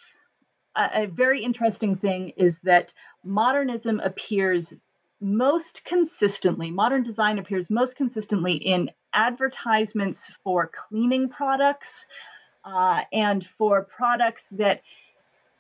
[0.76, 2.94] a, a very interesting thing is that
[3.24, 4.74] modernism appears
[5.20, 12.08] most consistently modern design appears most consistently in advertisements for cleaning products
[12.68, 14.82] uh, and for products that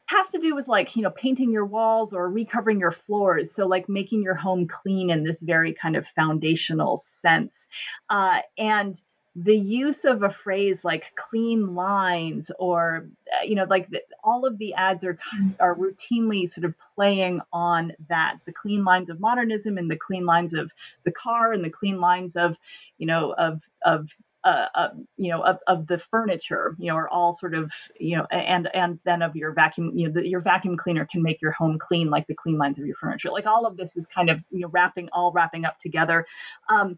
[0.07, 3.51] have to do with like you know painting your walls or recovering your floors.
[3.51, 7.67] So like making your home clean in this very kind of foundational sense.
[8.09, 8.99] Uh, and
[9.35, 14.45] the use of a phrase like clean lines or uh, you know like the, all
[14.45, 15.17] of the ads are
[15.59, 18.37] are routinely sort of playing on that.
[18.45, 20.71] The clean lines of modernism and the clean lines of
[21.05, 22.57] the car and the clean lines of
[22.97, 24.11] you know of of
[24.47, 28.15] uh, uh, you know of, of the furniture you know are all sort of you
[28.15, 31.41] know and and then of your vacuum you know the, your vacuum cleaner can make
[31.41, 33.29] your home clean like the clean lines of your furniture.
[33.29, 36.25] Like all of this is kind of you know wrapping all wrapping up together.
[36.69, 36.97] Um,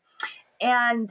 [0.62, 1.10] and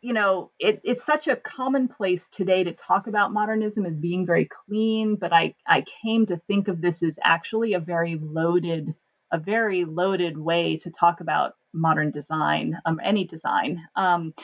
[0.00, 4.46] you know it, it's such a commonplace today to talk about modernism as being very
[4.46, 8.94] clean but i i came to think of this as actually a very loaded
[9.30, 13.80] a very loaded way to talk about modern design, um, any design.
[13.96, 14.34] Um,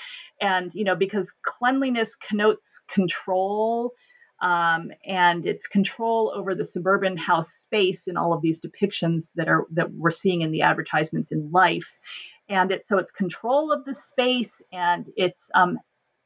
[0.41, 3.93] and, you know, because cleanliness connotes control
[4.41, 9.49] um, and it's control over the suburban house space in all of these depictions that
[9.49, 11.91] are that we're seeing in the advertisements in life.
[12.49, 15.79] And it's so it's control of the space and it's um,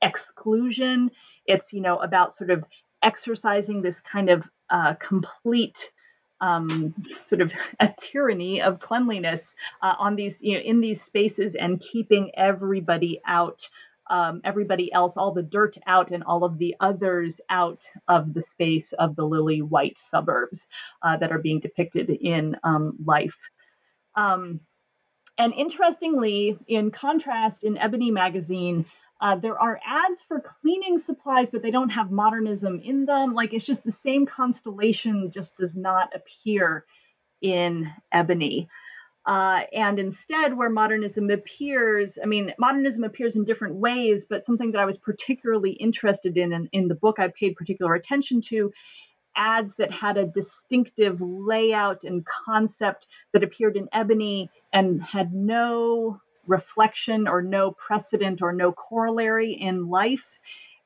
[0.02, 1.10] exclusion.
[1.46, 2.64] It's, you know, about sort of
[3.02, 5.92] exercising this kind of uh, complete
[6.40, 6.94] um,
[7.26, 11.80] sort of a tyranny of cleanliness uh, on these you know in these spaces and
[11.80, 13.68] keeping everybody out
[14.10, 18.42] um, everybody else all the dirt out and all of the others out of the
[18.42, 20.66] space of the lily white suburbs
[21.02, 23.38] uh, that are being depicted in um, life.
[24.16, 24.60] Um,
[25.38, 28.84] and interestingly in contrast in ebony magazine
[29.20, 33.34] uh, there are ads for cleaning supplies, but they don't have modernism in them.
[33.34, 36.84] Like it's just the same constellation, just does not appear
[37.42, 38.68] in Ebony.
[39.26, 44.72] Uh, and instead, where modernism appears, I mean, modernism appears in different ways, but something
[44.72, 48.72] that I was particularly interested in, in in the book I paid particular attention to
[49.36, 56.20] ads that had a distinctive layout and concept that appeared in Ebony and had no
[56.50, 60.28] reflection or no precedent or no corollary in life.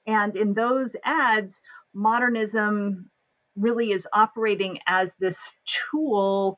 [0.07, 1.61] And in those ads,
[1.94, 3.11] modernism
[3.57, 5.59] really is operating as this
[5.98, 6.57] tool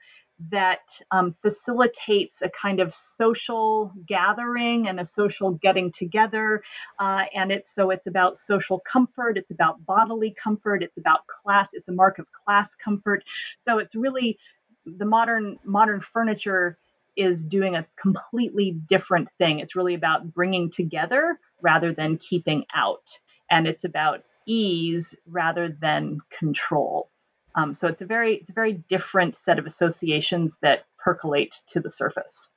[0.50, 6.62] that um, facilitates a kind of social gathering and a social getting together
[7.00, 11.70] uh, and it's so it's about social comfort it's about bodily comfort it's about class
[11.72, 13.24] it's a mark of class comfort
[13.58, 14.38] so it's really
[14.84, 16.76] the modern modern furniture
[17.16, 19.60] is doing a completely different thing.
[19.60, 23.08] It's really about bringing together rather than keeping out.
[23.50, 27.10] And it's about ease rather than control.
[27.54, 31.80] Um, so it's a very it's a very different set of associations that percolate to
[31.80, 32.48] the surface.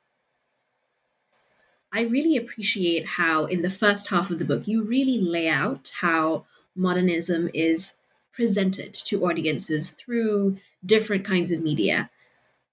[1.91, 5.91] I really appreciate how in the first half of the book you really lay out
[6.01, 6.45] how
[6.75, 7.93] modernism is
[8.31, 12.09] presented to audiences through different kinds of media.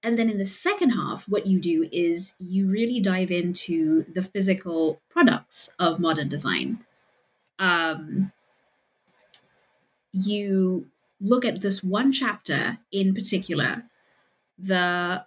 [0.03, 4.23] And then in the second half, what you do is you really dive into the
[4.23, 6.85] physical products of modern design.
[7.59, 8.33] Um,
[10.13, 10.87] you
[11.21, 13.85] look at this one chapter in particular,
[14.59, 15.25] the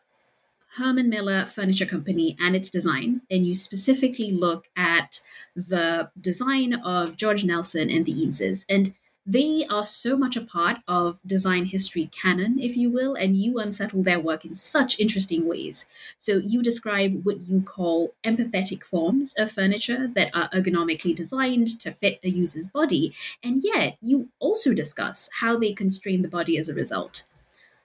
[0.76, 5.20] Herman Miller Furniture Company and its design, and you specifically look at
[5.56, 8.66] the design of George Nelson and the Eameses.
[8.70, 8.94] And
[9.30, 13.60] they are so much a part of design history canon, if you will, and you
[13.60, 15.86] unsettle their work in such interesting ways.
[16.18, 21.92] So you describe what you call empathetic forms of furniture that are ergonomically designed to
[21.92, 23.14] fit a user's body,
[23.44, 27.22] and yet you also discuss how they constrain the body as a result.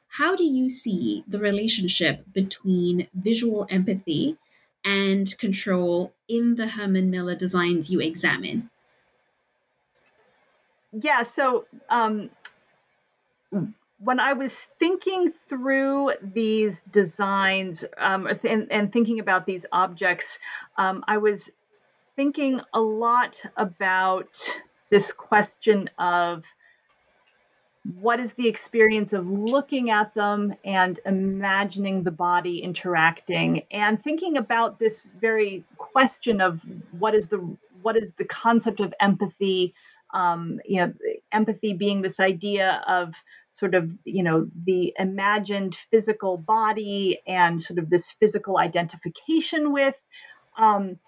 [0.08, 4.38] How do you see the relationship between visual empathy
[4.82, 8.70] and control in the Herman Miller designs you examine?
[11.00, 12.30] Yeah, so um,
[13.98, 20.38] when I was thinking through these designs um, and, and, thinking about these objects,
[20.78, 21.50] um, I was
[22.14, 24.48] thinking a lot about
[24.88, 26.44] this question of
[28.00, 34.36] what is the experience of looking at them and imagining the body interacting and thinking
[34.36, 39.74] about this very question of what is the what is the concept of empathy
[40.14, 40.94] um, you know
[41.32, 43.14] empathy being this idea of
[43.50, 50.00] sort of you know the imagined physical body and sort of this physical identification with
[50.56, 50.98] um,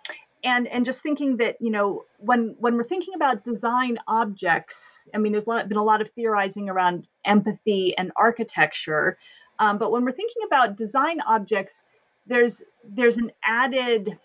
[0.45, 5.19] and and just thinking that you know when when we're thinking about design objects i
[5.19, 9.17] mean there's a lot, been a lot of theorizing around empathy and architecture
[9.59, 11.85] um, but when we're thinking about design objects
[12.27, 14.19] there's there's an added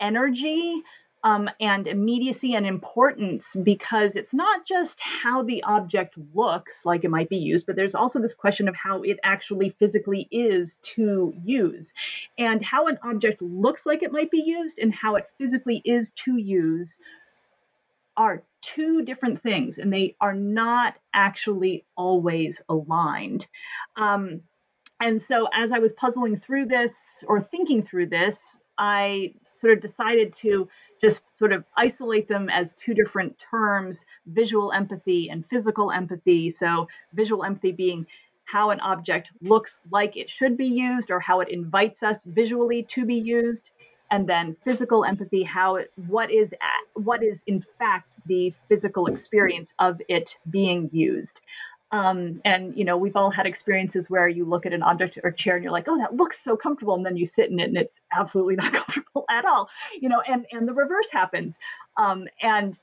[0.00, 0.82] energy
[1.24, 7.10] um, and immediacy and importance because it's not just how the object looks like it
[7.10, 11.34] might be used, but there's also this question of how it actually physically is to
[11.44, 11.94] use.
[12.38, 16.12] And how an object looks like it might be used and how it physically is
[16.24, 16.98] to use
[18.16, 23.46] are two different things, and they are not actually always aligned.
[23.96, 24.42] Um,
[25.00, 29.80] and so, as I was puzzling through this or thinking through this, I sort of
[29.80, 30.68] decided to
[31.00, 36.50] just sort of isolate them as two different terms visual empathy and physical empathy.
[36.50, 38.06] So, visual empathy being
[38.44, 42.82] how an object looks like it should be used or how it invites us visually
[42.84, 43.70] to be used
[44.10, 46.54] and then physical empathy how it, what is
[46.94, 51.40] what is in fact the physical experience of it being used
[51.90, 55.30] um, and you know, we've all had experiences where you look at an object or
[55.30, 57.68] chair and you're like, "Oh, that looks so comfortable," and then you sit in it
[57.68, 59.70] and it's absolutely not comfortable at all.
[59.98, 61.56] You know, and and the reverse happens.
[61.96, 62.78] Um, and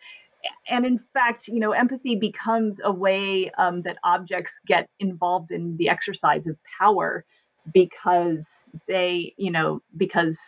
[0.69, 5.77] and in fact, you know, empathy becomes a way um, that objects get involved in
[5.77, 7.25] the exercise of power
[7.73, 10.39] because they, you know, because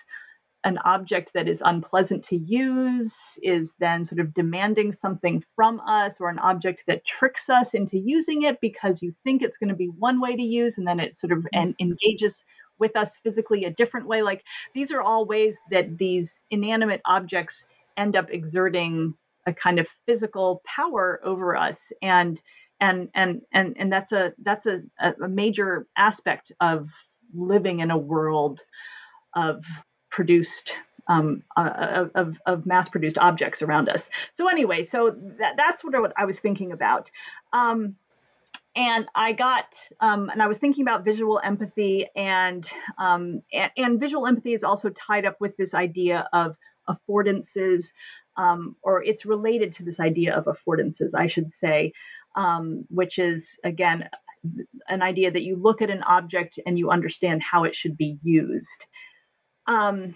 [0.64, 6.18] an object that is unpleasant to use is then sort of demanding something from us,
[6.20, 9.76] or an object that tricks us into using it because you think it's going to
[9.76, 11.72] be one way to use, and then it sort of mm-hmm.
[11.80, 12.44] engages
[12.80, 14.22] with us physically a different way.
[14.22, 14.44] Like
[14.74, 20.62] these are all ways that these inanimate objects end up exerting a kind of physical
[20.66, 22.42] power over us, and
[22.82, 26.90] and and and and that's a that's a, a major aspect of
[27.34, 28.60] living in a world
[29.36, 29.64] of
[30.18, 30.76] produced
[31.08, 34.10] um, uh, of, of mass produced objects around us.
[34.34, 37.12] So anyway, so that, that's what I was thinking about.
[37.54, 37.96] Um,
[38.76, 44.00] and I got, um, and I was thinking about visual empathy, and, um, and, and
[44.00, 46.58] visual empathy is also tied up with this idea of
[46.90, 47.92] affordances,
[48.36, 51.94] um, or it's related to this idea of affordances, I should say,
[52.36, 54.10] um, which is again
[54.88, 58.18] an idea that you look at an object and you understand how it should be
[58.24, 58.86] used.
[59.68, 60.16] Um,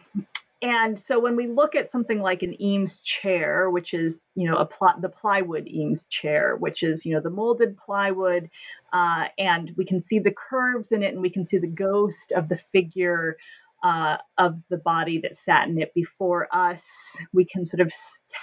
[0.62, 4.58] and so when we look at something like an Eames chair, which is, you know,
[4.58, 8.50] a pl- the plywood Eames chair, which is, you know, the molded plywood,
[8.94, 12.32] uh, and we can see the curves in it and we can see the ghost
[12.32, 13.38] of the figure
[13.84, 17.20] uh, of the body that sat in it before us.
[17.34, 17.92] We can sort of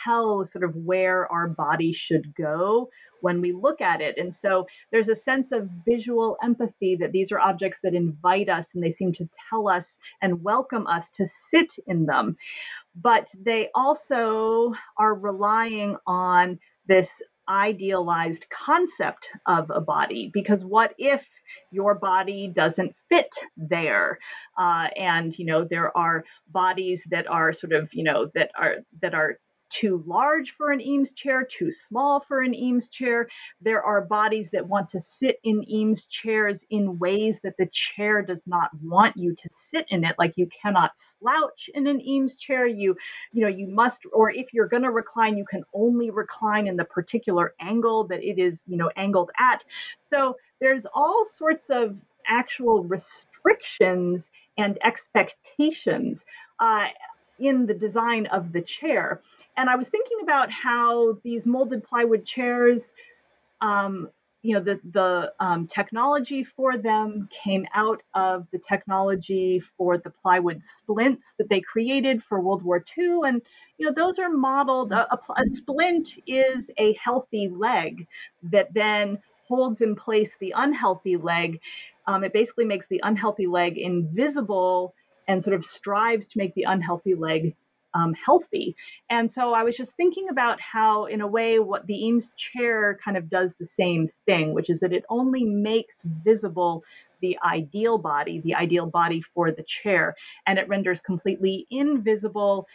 [0.05, 2.91] tell sort of where our body should go
[3.21, 4.19] when we look at it.
[4.19, 8.75] And so there's a sense of visual empathy that these are objects that invite us
[8.75, 12.37] and they seem to tell us and welcome us to sit in them.
[12.95, 21.27] But they also are relying on this idealized concept of a body because what if
[21.71, 24.19] your body doesn't fit there
[24.59, 28.77] uh, and you know there are bodies that are sort of you know that are
[29.01, 29.39] that are
[29.69, 33.29] too large for an Eames chair, too small for an Eames chair.
[33.61, 38.23] There are bodies that want to sit in Eames chairs in ways that the chair
[38.23, 40.17] does not want you to sit in it.
[40.19, 42.67] Like you cannot slouch in an Eames chair.
[42.67, 42.97] You,
[43.33, 46.77] you know, you must, or if you're going to recline, you can only recline in
[46.77, 49.65] the particular angle that it is, you know, angled at.
[49.99, 51.97] So there's all sorts of
[52.27, 56.25] actual restrictions and expectations
[56.61, 56.87] uh,
[57.39, 59.23] in the design of the chair.
[59.59, 62.93] And I was thinking about how these molded plywood chairs,
[63.61, 64.09] um,
[64.41, 70.11] you know, the the um, technology for them came out of the technology for the
[70.11, 73.43] plywood splints that they created for World War II, and
[73.79, 74.93] you know, those are modeled.
[74.93, 78.07] A, a, a splint is a healthy leg
[78.45, 81.59] that then holds in place the unhealthy leg.
[82.07, 84.95] Um, it basically makes the unhealthy leg invisible
[85.27, 87.57] and sort of strives to make the unhealthy leg
[87.95, 88.77] um, healthy.
[89.09, 92.99] And so I was just thinking about how, in a way, what the Eames chair
[93.05, 96.85] kind of does the same thing, which is that it only makes visible
[97.21, 100.15] the ideal body, the ideal body for the chair,
[100.47, 102.67] and it renders completely invisible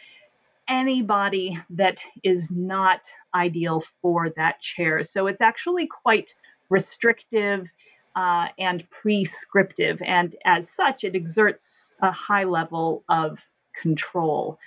[0.68, 3.00] any body that is not
[3.34, 5.04] ideal for that chair.
[5.04, 6.34] So it's actually quite
[6.70, 7.68] restrictive
[8.16, 13.40] uh, and prescriptive, and as such, it exerts a high level of
[13.80, 14.58] control.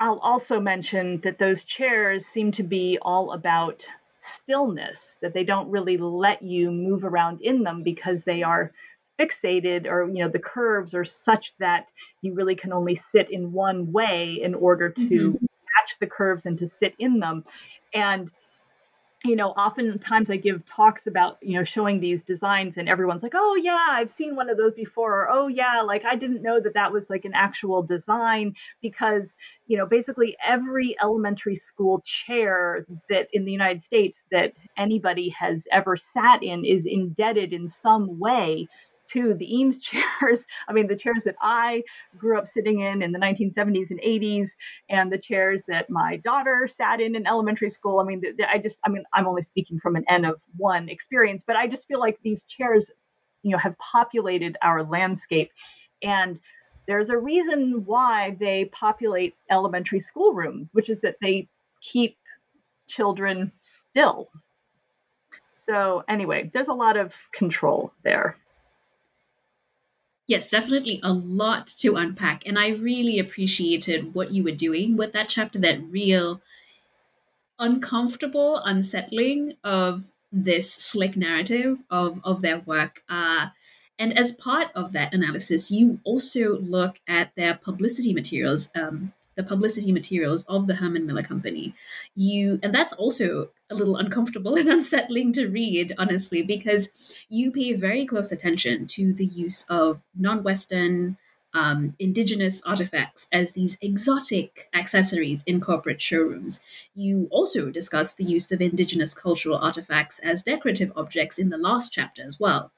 [0.00, 3.86] I'll also mention that those chairs seem to be all about
[4.18, 8.72] stillness, that they don't really let you move around in them because they are
[9.20, 11.86] fixated or you know the curves are such that
[12.22, 15.32] you really can only sit in one way in order to mm-hmm.
[15.32, 17.44] match the curves and to sit in them
[17.92, 18.30] and
[19.22, 23.34] you know, oftentimes I give talks about, you know, showing these designs and everyone's like,
[23.34, 25.12] oh, yeah, I've seen one of those before.
[25.12, 29.36] Or, oh, yeah, like I didn't know that that was like an actual design because,
[29.66, 35.68] you know, basically every elementary school chair that in the United States that anybody has
[35.70, 38.68] ever sat in is indebted in some way
[39.12, 39.80] to the Eames
[40.20, 40.46] chairs.
[40.68, 41.84] I mean, the chairs that I
[42.16, 44.48] grew up sitting in in the 1970s and 80s,
[44.88, 48.00] and the chairs that my daughter sat in in elementary school.
[48.00, 51.42] I mean, I just, I mean, I'm only speaking from an N of one experience,
[51.46, 52.90] but I just feel like these chairs,
[53.42, 55.50] you know, have populated our landscape.
[56.02, 56.38] And
[56.86, 61.48] there's a reason why they populate elementary school rooms, which is that they
[61.80, 62.16] keep
[62.88, 64.28] children still.
[65.54, 68.36] So, anyway, there's a lot of control there
[70.30, 72.44] yes, definitely a lot to unpack.
[72.46, 76.40] And I really appreciated what you were doing with that chapter, that real
[77.58, 83.02] uncomfortable, unsettling of this slick narrative of, of their work.
[83.08, 83.48] Uh,
[83.98, 88.70] and as part of that analysis, you also look at their publicity materials.
[88.76, 91.74] Um, the publicity materials of the Herman Miller Company.
[92.14, 96.90] You and that's also a little uncomfortable and unsettling to read, honestly, because
[97.30, 101.16] you pay very close attention to the use of non-Western
[101.52, 106.60] um, indigenous artifacts as these exotic accessories in corporate showrooms.
[106.94, 111.92] You also discuss the use of indigenous cultural artifacts as decorative objects in the last
[111.92, 112.70] chapter as well.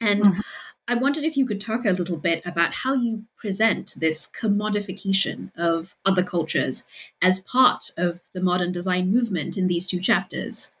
[0.00, 0.40] And mm-hmm.
[0.88, 5.52] I wondered if you could talk a little bit about how you present this commodification
[5.56, 6.84] of other cultures
[7.22, 10.72] as part of the modern design movement in these two chapters.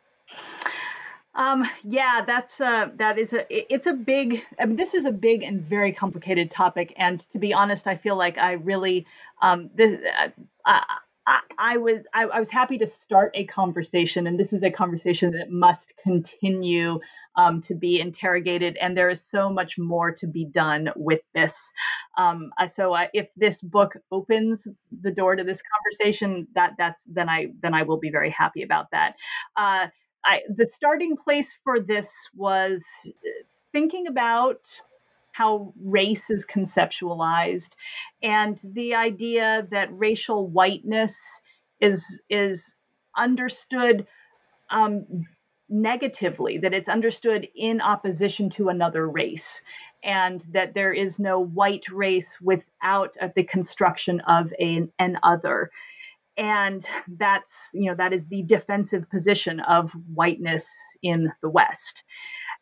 [1.34, 4.42] Um, yeah, that's a, that is a it's a big.
[4.58, 7.96] I mean, this is a big and very complicated topic, and to be honest, I
[7.96, 9.06] feel like I really
[9.40, 10.28] um, this, uh,
[10.66, 10.82] I,
[11.76, 15.50] was I, I, was happy to start a conversation, and this is a conversation that
[15.50, 17.00] must continue
[17.36, 21.72] um, to be interrogated, and there is so much more to be done with this.
[22.18, 27.04] Um, uh, so, uh, if this book opens the door to this conversation, that that's
[27.04, 29.14] then I then I will be very happy about that.
[29.56, 29.88] Uh,
[30.24, 32.84] I, the starting place for this was
[33.72, 34.60] thinking about
[35.40, 37.70] how race is conceptualized.
[38.22, 41.40] And the idea that racial whiteness
[41.80, 42.74] is is
[43.16, 44.06] understood
[44.68, 45.26] um,
[45.70, 49.62] negatively that it's understood in opposition to another race
[50.04, 55.70] and that there is no white race without uh, the construction of a, an other.
[56.36, 60.68] And that's you know that is the defensive position of whiteness
[61.02, 62.04] in the west.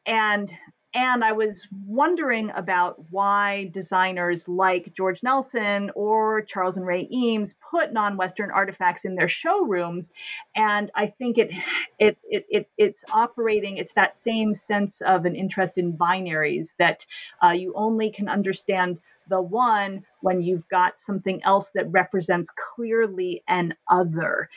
[0.06, 0.52] And
[0.94, 7.54] and I was wondering about why designers like George Nelson or Charles and Ray Eames
[7.70, 10.12] put non-Western artifacts in their showrooms.
[10.56, 11.50] And I think it,
[11.98, 17.04] it, it, it it's operating, it's that same sense of an interest in binaries that
[17.44, 23.42] uh, you only can understand the one when you've got something else that represents clearly
[23.46, 24.48] an other.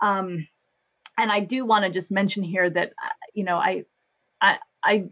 [0.00, 0.46] Um,
[1.18, 3.84] and I do want to just mention here that, uh, you know, I,
[4.40, 5.08] I, I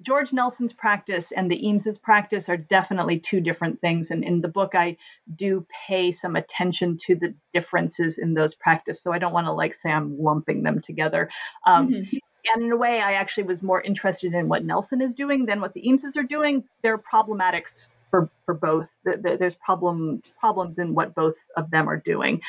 [0.00, 4.10] George Nelson's practice and the Eames's practice are definitely two different things.
[4.10, 4.96] And in the book, I
[5.34, 9.02] do pay some attention to the differences in those practices.
[9.02, 11.30] So I don't want to like say I'm lumping them together.
[11.66, 12.16] Um, mm-hmm.
[12.54, 15.60] And in a way, I actually was more interested in what Nelson is doing than
[15.60, 16.64] what the Eameses are doing.
[16.82, 18.88] They're problematics for, for both.
[19.04, 22.42] There's problem problems in what both of them are doing.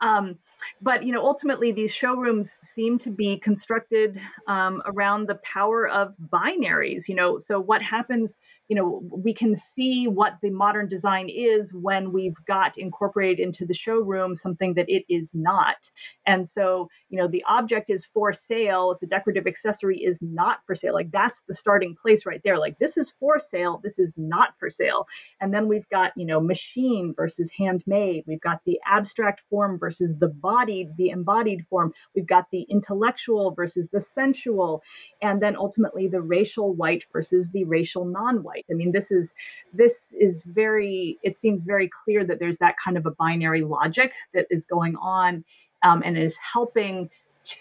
[0.00, 0.38] Um,
[0.80, 6.14] but you know ultimately these showrooms seem to be constructed um, around the power of
[6.32, 7.38] binaries you know?
[7.38, 8.36] So what happens
[8.70, 13.66] you know we can see what the modern design is when we've got incorporated into
[13.66, 15.90] the showroom something that it is not.
[16.24, 20.76] And so you know the object is for sale the decorative accessory is not for
[20.76, 20.94] sale.
[20.94, 22.58] Like that's the starting place right there.
[22.58, 25.04] Like this is for sale this is not for sale.
[25.40, 28.22] And then we've got you know machine versus handmade.
[28.28, 33.44] We've got the abstract form versus the bodied the embodied form we've got the intellectual
[33.60, 34.82] versus the sensual
[35.22, 38.64] and then ultimately the racial white versus the racial non-white.
[38.70, 39.32] I mean, this is
[39.72, 41.18] this is very.
[41.22, 44.96] It seems very clear that there's that kind of a binary logic that is going
[44.96, 45.44] on,
[45.82, 47.10] um, and is helping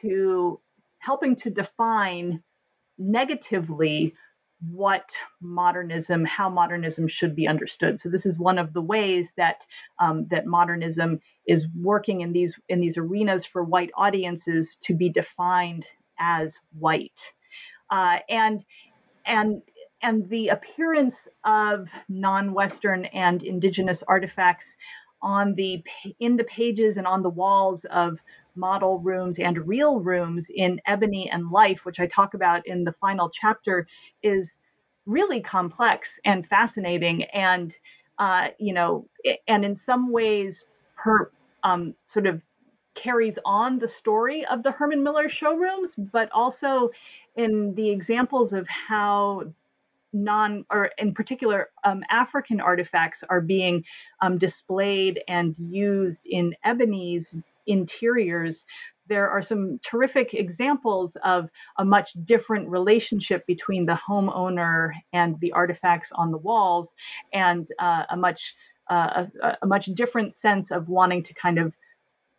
[0.02, 0.60] to
[1.00, 2.44] helping to define
[2.98, 4.14] negatively
[4.62, 5.10] what
[5.42, 8.00] modernism, how modernism should be understood.
[8.00, 9.66] So this is one of the ways that
[10.00, 15.10] um, that modernism is working in these in these arenas for white audiences to be
[15.10, 15.86] defined
[16.20, 17.22] as white,
[17.90, 18.64] uh, and
[19.26, 19.62] and
[20.02, 24.78] and the appearance of non-Western and indigenous artifacts
[25.22, 25.84] on the
[26.20, 28.20] in the pages and on the walls of
[28.56, 32.94] model rooms and real rooms in Ebony and Life, which I talk about in the
[32.94, 33.88] final chapter,
[34.22, 34.60] is
[35.06, 37.74] really complex and fascinating, and
[38.18, 39.08] uh, you know,
[39.48, 41.32] and in some ways, per
[41.64, 42.44] um, sort of
[42.96, 46.90] carries on the story of the Herman Miller showrooms, but also
[47.36, 49.44] in the examples of how
[50.12, 53.86] non or in particular um, african artifacts are being
[54.22, 57.38] um, displayed and used in ebony's
[57.70, 58.66] interiors
[59.10, 65.52] there are some terrific examples of a much different relationship between the homeowner and the
[65.52, 66.96] artifacts on the walls
[67.34, 68.56] and uh, a much
[68.90, 71.76] uh, a, a much different sense of wanting to kind of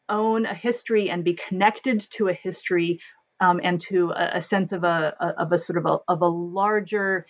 [0.08, 3.00] own a history and be connected to a history
[3.40, 6.26] um, and to a, a, sense of a, of a sort of a, of a
[6.26, 7.24] larger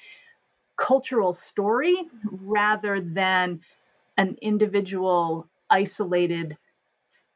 [0.76, 1.94] cultural story
[2.24, 3.60] rather than
[4.16, 6.56] an individual isolated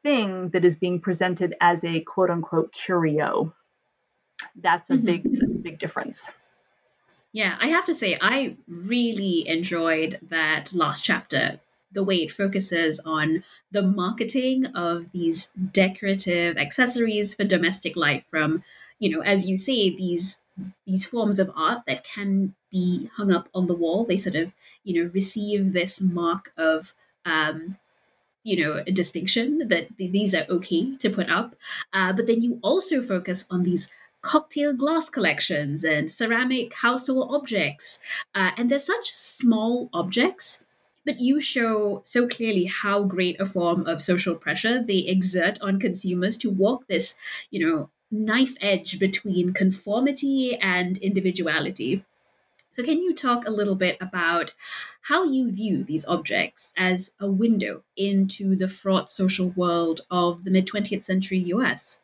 [0.05, 3.53] thing that is being presented as a quote unquote curio.
[4.55, 5.05] That's a mm-hmm.
[5.05, 6.31] big that's a big difference.
[7.33, 11.59] Yeah, I have to say I really enjoyed that last chapter
[11.91, 18.63] the way it focuses on the marketing of these decorative accessories for domestic life from
[18.99, 20.37] you know as you say these
[20.85, 24.05] these forms of art that can be hung up on the wall.
[24.05, 24.53] They sort of,
[24.83, 26.93] you know, receive this mark of,
[27.25, 27.77] um,
[28.45, 31.55] you know, a distinction that these are okay to put up.
[31.91, 33.89] Uh, but then you also focus on these
[34.21, 37.99] cocktail glass collections and ceramic household objects.
[38.33, 40.63] Uh, and they're such small objects,
[41.05, 45.79] but you show so clearly how great a form of social pressure they exert on
[45.79, 47.15] consumers to walk this,
[47.49, 52.05] you know, knife edge between conformity and individuality.
[52.75, 54.51] So, can you talk a little bit about
[55.03, 60.51] how you view these objects as a window into the fraught social world of the
[60.51, 62.01] mid 20th century US?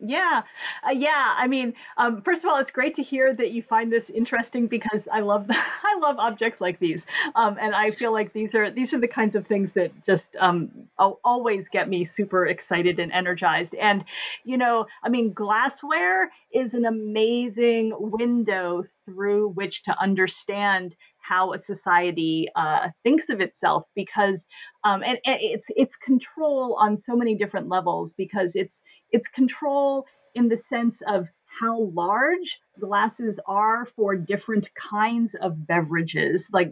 [0.00, 0.42] Yeah,
[0.86, 1.34] uh, yeah.
[1.36, 4.68] I mean, um, first of all, it's great to hear that you find this interesting
[4.68, 8.54] because I love the, I love objects like these, um, and I feel like these
[8.54, 13.00] are these are the kinds of things that just um, always get me super excited
[13.00, 13.74] and energized.
[13.74, 14.04] And
[14.44, 20.94] you know, I mean, glassware is an amazing window through which to understand
[21.28, 24.46] how a society uh, thinks of itself because
[24.84, 30.06] um, and, and it's it's control on so many different levels because it's it's control
[30.34, 31.28] in the sense of
[31.60, 36.48] how large glasses are for different kinds of beverages.
[36.52, 36.70] Like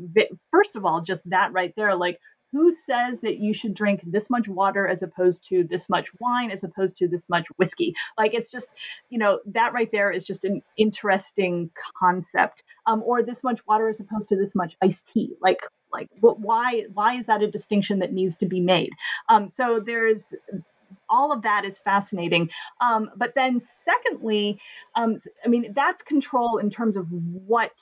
[0.50, 2.18] first of all just that right there like
[2.52, 6.50] who says that you should drink this much water as opposed to this much wine
[6.50, 7.94] as opposed to this much whiskey?
[8.18, 8.68] Like it's just
[9.10, 12.62] you know that right there is just an interesting concept.
[12.86, 15.34] Um, or this much water as opposed to this much iced tea.
[15.40, 15.60] Like
[15.92, 18.90] like why why is that a distinction that needs to be made?
[19.28, 20.34] Um, so there's
[21.08, 22.50] all of that is fascinating.
[22.80, 24.60] Um, but then, secondly,
[24.94, 27.72] um, I mean, that's control in terms of what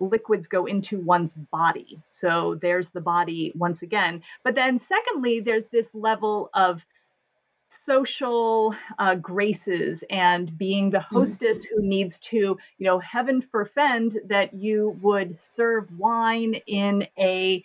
[0.00, 2.00] liquids go into one's body.
[2.10, 4.22] So there's the body once again.
[4.42, 6.84] But then, secondly, there's this level of
[7.68, 11.14] social uh, graces and being the mm-hmm.
[11.14, 17.62] hostess who needs to, you know, heaven forfend that you would serve wine in a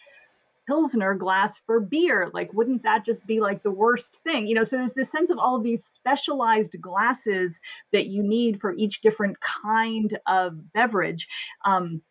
[0.68, 4.64] pilsner glass for beer like wouldn't that just be like the worst thing you know
[4.64, 7.62] so there's this sense of all of these specialized glasses
[7.92, 11.28] that you need for each different kind of beverage
[11.66, 12.02] um,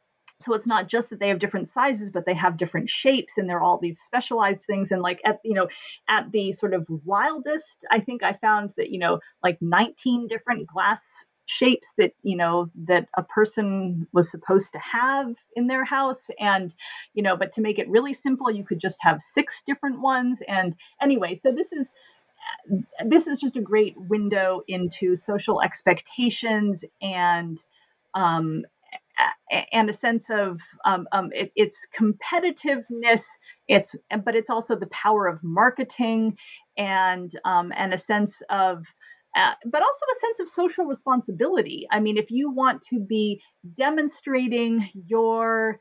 [0.41, 3.49] so it's not just that they have different sizes but they have different shapes and
[3.49, 4.93] they're all these specialized things.
[4.93, 5.69] And like at you know
[6.09, 10.67] at the sort of wildest i think i found that you know like 19 different
[10.67, 16.29] glass shapes that you know that a person was supposed to have in their house.
[16.39, 16.75] And
[17.13, 20.43] you know but to make it really simple you could just have six different ones.
[20.47, 21.93] And anyway so this is
[23.05, 27.59] this is just a great window into social expectations and
[28.15, 28.65] um,
[29.73, 33.27] and a sense of um, um, it, it's competitiveness
[33.69, 36.37] it's but it's also the power of marketing
[36.77, 38.85] and um, and a sense of
[39.37, 41.89] uh, but also a sense of social responsibility.
[41.91, 43.43] I mean, if you want to be
[43.77, 45.81] demonstrating your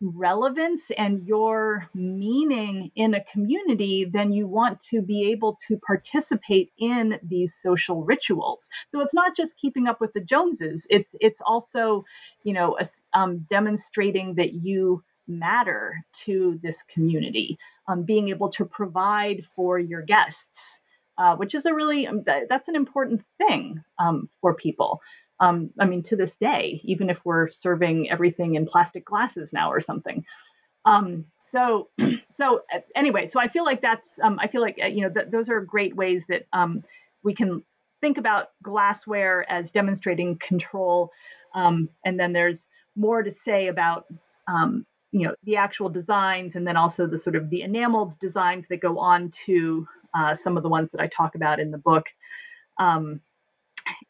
[0.00, 6.72] relevance and your meaning in a community, then you want to be able to participate
[6.78, 8.70] in these social rituals.
[8.88, 12.04] So it's not just keeping up with the Joneses; it's it's also,
[12.42, 12.78] you know,
[13.12, 17.58] um, demonstrating that you matter to this community,
[17.88, 20.80] um, being able to provide for your guests.
[21.16, 25.00] Uh, which is a really um, that's an important thing um, for people.
[25.40, 29.70] Um, I mean, to this day, even if we're serving everything in plastic glasses now
[29.70, 30.24] or something.
[30.84, 31.88] Um, so,
[32.30, 35.10] so uh, anyway, so I feel like that's, um, I feel like, uh, you know,
[35.10, 36.84] th- those are great ways that um,
[37.22, 37.62] we can
[38.00, 41.10] think about glassware as demonstrating control.
[41.54, 42.66] Um, and then there's
[42.96, 44.06] more to say about,
[44.46, 48.68] um, you know, the actual designs and then also the sort of the enameled designs
[48.68, 51.78] that go on to uh, some of the ones that I talk about in the
[51.78, 52.08] book.
[52.78, 53.20] Um,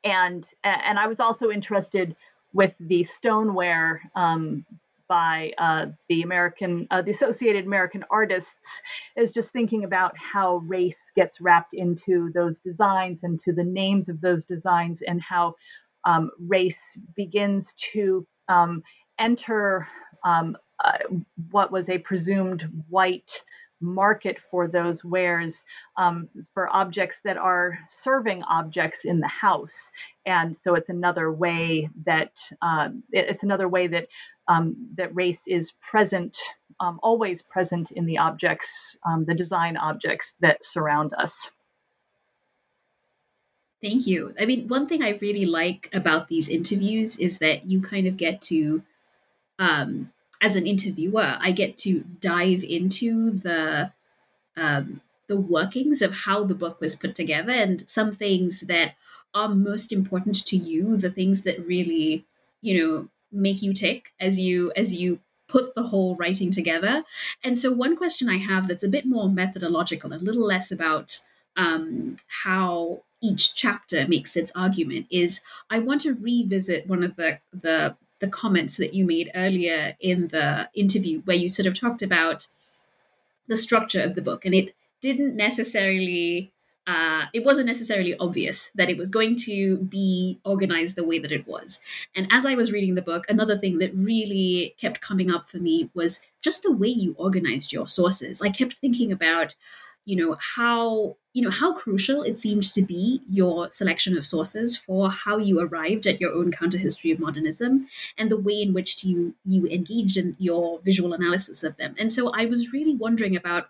[0.04, 2.16] and and I was also interested
[2.52, 4.64] with the stoneware um,
[5.08, 8.82] by uh, the American, uh, the Associated American Artists,
[9.16, 14.08] is just thinking about how race gets wrapped into those designs and to the names
[14.08, 15.54] of those designs, and how
[16.04, 18.82] um, race begins to um,
[19.18, 19.88] enter
[20.24, 20.98] um, uh,
[21.50, 23.42] what was a presumed white
[23.84, 25.64] market for those wares
[25.96, 29.92] um, for objects that are serving objects in the house.
[30.26, 32.32] And so it's another way that
[32.62, 34.08] um, it's another way that
[34.48, 36.38] um, that race is present,
[36.80, 41.50] um, always present in the objects, um, the design objects that surround us.
[43.80, 44.34] Thank you.
[44.40, 48.16] I mean, one thing I really like about these interviews is that you kind of
[48.16, 48.82] get to
[49.58, 50.10] um,
[50.40, 53.92] as an interviewer, I get to dive into the
[54.56, 58.94] um, the workings of how the book was put together and some things that
[59.34, 62.24] are most important to you, the things that really,
[62.60, 65.18] you know, make you tick as you as you
[65.48, 67.04] put the whole writing together.
[67.42, 71.20] And so, one question I have that's a bit more methodological, a little less about
[71.56, 77.38] um, how each chapter makes its argument, is I want to revisit one of the
[77.52, 82.00] the the comments that you made earlier in the interview where you sort of talked
[82.00, 82.46] about
[83.48, 86.50] the structure of the book and it didn't necessarily
[86.86, 91.32] uh, it wasn't necessarily obvious that it was going to be organized the way that
[91.32, 91.80] it was.
[92.14, 95.56] And as I was reading the book, another thing that really kept coming up for
[95.56, 98.42] me was just the way you organized your sources.
[98.42, 99.54] I kept thinking about
[100.04, 104.76] you know how you know how crucial it seemed to be your selection of sources
[104.76, 107.88] for how you arrived at your own counter history of modernism
[108.18, 111.94] and the way in which you you engaged in your visual analysis of them.
[111.98, 113.68] And so i was really wondering about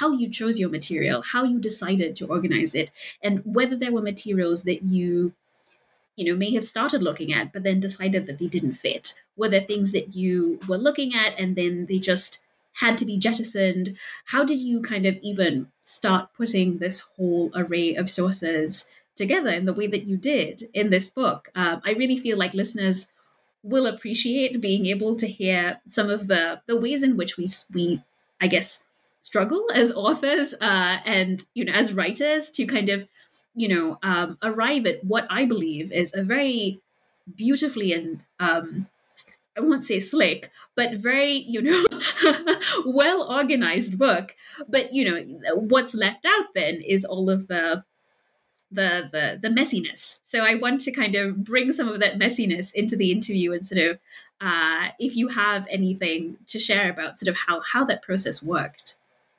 [0.00, 2.90] how you chose your material how you decided to organize it
[3.22, 5.32] and whether there were materials that you
[6.16, 9.14] you know may have started looking at but then decided that they didn't fit.
[9.36, 12.38] Were there things that you were looking at and then they just
[12.80, 13.96] had to be jettisoned.
[14.26, 19.64] How did you kind of even start putting this whole array of sources together in
[19.64, 21.50] the way that you did in this book?
[21.54, 23.08] Um, I really feel like listeners
[23.62, 28.02] will appreciate being able to hear some of the the ways in which we we
[28.40, 28.82] I guess
[29.20, 33.08] struggle as authors uh, and you know as writers to kind of
[33.54, 36.80] you know um, arrive at what I believe is a very
[37.34, 38.86] beautifully and um,
[39.56, 41.84] I won't say slick, but very, you know,
[42.86, 44.34] well organized book.
[44.68, 47.84] But you know, what's left out then is all of the
[48.70, 50.18] the the the messiness.
[50.22, 53.64] So I want to kind of bring some of that messiness into the interview and
[53.64, 53.98] sort of
[54.40, 58.96] uh, if you have anything to share about sort of how how that process worked.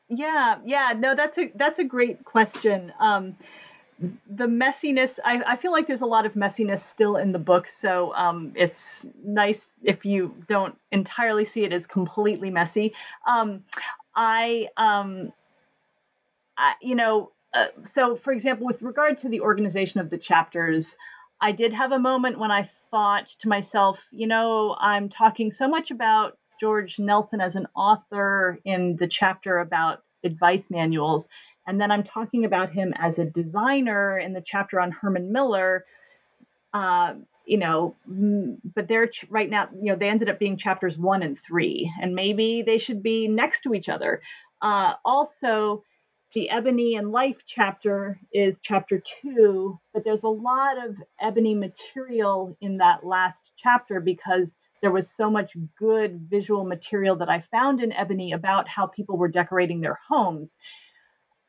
[0.07, 2.93] Yeah, yeah, no, that's a that's a great question.
[2.99, 3.37] Um,
[3.99, 7.67] the messiness, I, I feel like there's a lot of messiness still in the book,
[7.67, 12.93] so um, it's nice if you don't entirely see it as completely messy.
[13.25, 13.63] Um,
[14.13, 15.31] I, um,
[16.57, 20.97] I, you know, uh, so for example, with regard to the organization of the chapters,
[21.39, 25.67] I did have a moment when I thought to myself, you know, I'm talking so
[25.67, 31.29] much about George Nelson as an author in the chapter about advice manuals.
[31.67, 35.85] And then I'm talking about him as a designer in the chapter on Herman Miller.
[36.73, 37.95] Uh, you know,
[38.75, 42.15] but they're right now, you know, they ended up being chapters one and three, and
[42.15, 44.21] maybe they should be next to each other.
[44.61, 45.83] Uh, also,
[46.33, 52.57] the Ebony and Life chapter is chapter two, but there's a lot of Ebony material
[52.61, 57.81] in that last chapter because there was so much good visual material that I found
[57.81, 60.57] in Ebony about how people were decorating their homes.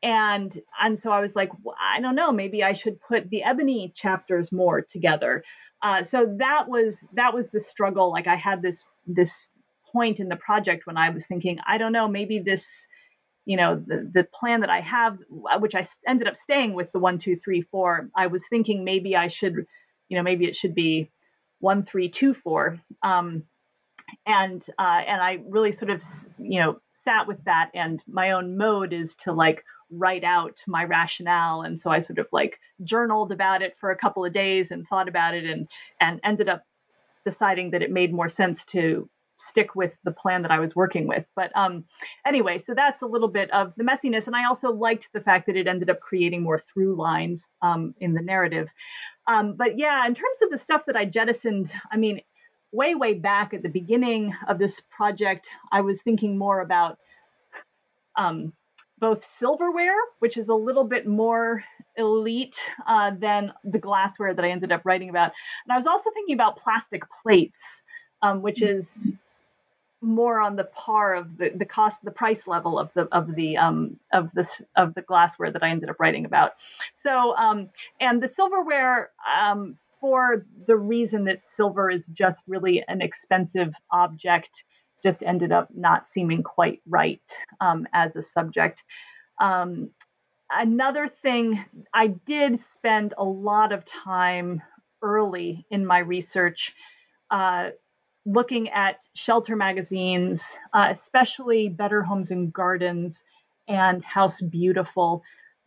[0.03, 3.43] And and so I was like, well, I don't know, maybe I should put the
[3.43, 5.43] Ebony chapters more together.
[5.81, 8.11] Uh, so that was that was the struggle.
[8.11, 9.49] Like I had this this
[9.91, 12.87] point in the project when I was thinking, I don't know, maybe this
[13.47, 15.17] you know the, the plan that i have
[15.59, 19.15] which i ended up staying with the one two three four i was thinking maybe
[19.15, 19.65] i should
[20.09, 21.09] you know maybe it should be
[21.59, 23.43] 1324 um,
[24.25, 26.03] and uh, and i really sort of
[26.37, 30.83] you know sat with that and my own mode is to like write out my
[30.83, 34.71] rationale and so i sort of like journaled about it for a couple of days
[34.71, 35.67] and thought about it and
[36.01, 36.63] and ended up
[37.23, 41.07] deciding that it made more sense to stick with the plan that I was working
[41.07, 41.27] with.
[41.35, 41.85] But um,
[42.25, 44.27] anyway, so that's a little bit of the messiness.
[44.27, 47.93] And I also liked the fact that it ended up creating more through lines um,
[47.99, 48.67] in the narrative.
[49.27, 52.21] Um, but yeah, in terms of the stuff that I jettisoned, I mean,
[52.71, 56.97] way, way back at the beginning of this project, I was thinking more about
[58.17, 58.53] um,
[58.99, 61.63] both silverware, which is a little bit more
[61.95, 65.31] elite uh, than the glassware that I ended up writing about.
[65.65, 67.83] And I was also thinking about plastic plates,
[68.21, 69.15] um, which is
[70.01, 73.57] more on the par of the, the cost the price level of the of the
[73.57, 76.51] um of this of the glassware that I ended up writing about
[76.93, 77.69] so um
[77.99, 79.09] and the silverware
[79.41, 84.63] um for the reason that silver is just really an expensive object
[85.03, 87.21] just ended up not seeming quite right
[87.61, 88.83] um, as a subject
[89.39, 89.89] um,
[90.51, 94.61] another thing I did spend a lot of time
[95.01, 96.73] early in my research
[97.29, 97.69] uh,
[98.25, 103.23] looking at shelter magazines, uh, especially Better Homes and Gardens
[103.67, 105.23] and House Beautiful.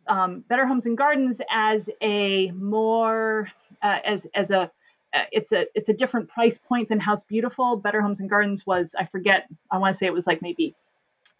[0.07, 3.49] Um, Better Homes and Gardens as a more
[3.83, 4.71] uh, as as a
[5.13, 7.77] Uh, it's a it's a different price point than House Beautiful.
[7.77, 10.75] Better Homes and Gardens was I forget I want to say it was like maybe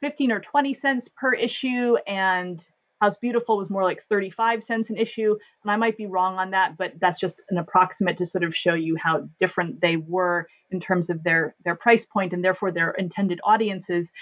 [0.01, 2.67] 15 or 20 cents per issue and
[3.01, 5.37] House Beautiful was more like 35 cents an issue.
[5.63, 8.55] And I might be wrong on that, but that's just an approximate to sort of
[8.55, 12.73] show you how different they were in terms of their, their price point and therefore
[12.73, 14.13] their intended audiences.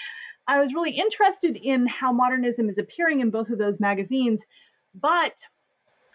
[0.47, 4.45] I was really interested in how modernism is appearing in both of those magazines,
[4.95, 5.33] but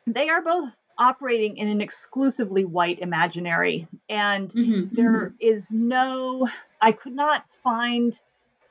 [0.07, 3.89] they are both operating in an exclusively white imaginary.
[4.09, 5.37] And mm-hmm, there mm-hmm.
[5.41, 6.49] is no,
[6.81, 8.19] I could not find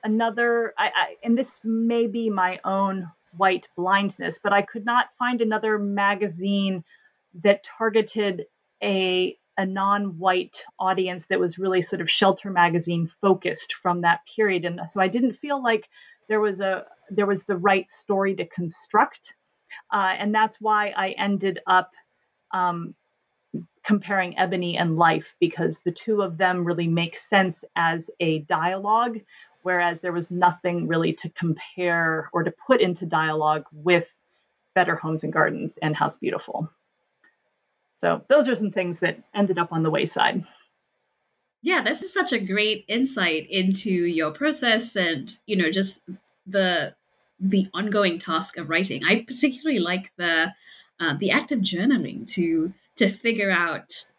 [0.04, 5.08] another, I, I, and this may be my own white blindness, but I could not
[5.18, 6.84] find another magazine
[7.44, 8.46] that targeted
[8.82, 14.66] a a non-white audience that was really sort of shelter magazine focused from that period
[14.66, 15.88] and so i didn't feel like
[16.28, 19.36] there was a there was the right story to construct
[19.92, 21.92] uh, and that's why i ended up
[22.54, 22.96] um,
[23.84, 29.20] comparing ebony and life because the two of them really make sense as a dialogue
[29.64, 34.20] whereas there was nothing really to compare or to put into dialogue with
[34.76, 36.70] Better Homes and Gardens and House Beautiful.
[37.94, 40.44] So those are some things that ended up on the wayside.
[41.62, 46.02] Yeah, this is such a great insight into your process and, you know, just
[46.46, 46.94] the
[47.40, 49.04] the ongoing task of writing.
[49.06, 50.54] I particularly like the
[51.00, 54.10] uh, the act of journaling to to figure out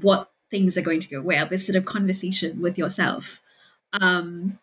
[0.00, 3.40] what things are going to go well This sort of conversation with yourself.
[3.92, 4.58] Um,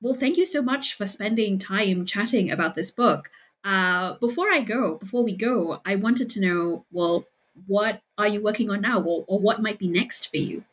[0.00, 3.30] well, thank you so much for spending time chatting about this book.
[3.64, 7.24] Uh, before I go, before we go, I wanted to know, well,
[7.66, 10.64] what are you working on now, or, or what might be next for you?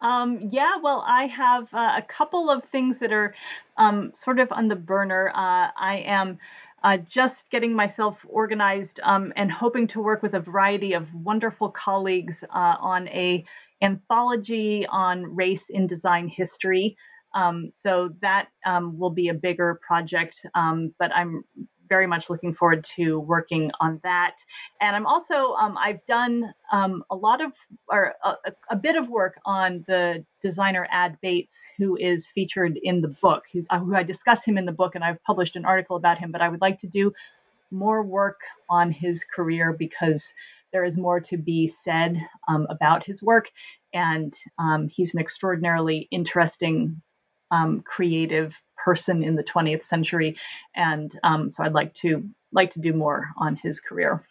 [0.00, 3.34] Um, yeah, well, I have uh, a couple of things that are
[3.76, 5.28] um, sort of on the burner.
[5.28, 6.38] Uh, I am
[6.82, 11.70] uh, just getting myself organized um, and hoping to work with a variety of wonderful
[11.70, 13.44] colleagues uh, on a
[13.82, 16.96] anthology on race in design history.
[17.34, 21.44] Um, so that um, will be a bigger project, um, but I'm
[21.90, 24.36] very much looking forward to working on that.
[24.80, 27.52] And I'm also, um, I've done um, a lot of,
[27.88, 28.36] or a,
[28.70, 33.42] a, bit of work on the designer Ad Bates, who is featured in the book.
[33.50, 36.18] He's, uh, who I discuss him in the book, and I've published an article about
[36.18, 36.30] him.
[36.32, 37.12] But I would like to do
[37.70, 40.32] more work on his career because
[40.72, 42.16] there is more to be said
[42.48, 43.50] um, about his work,
[43.92, 47.02] and um, he's an extraordinarily interesting
[47.50, 50.36] um, creative person in the 20th century,
[50.74, 54.24] and um, so I'd like to like to do more on his career.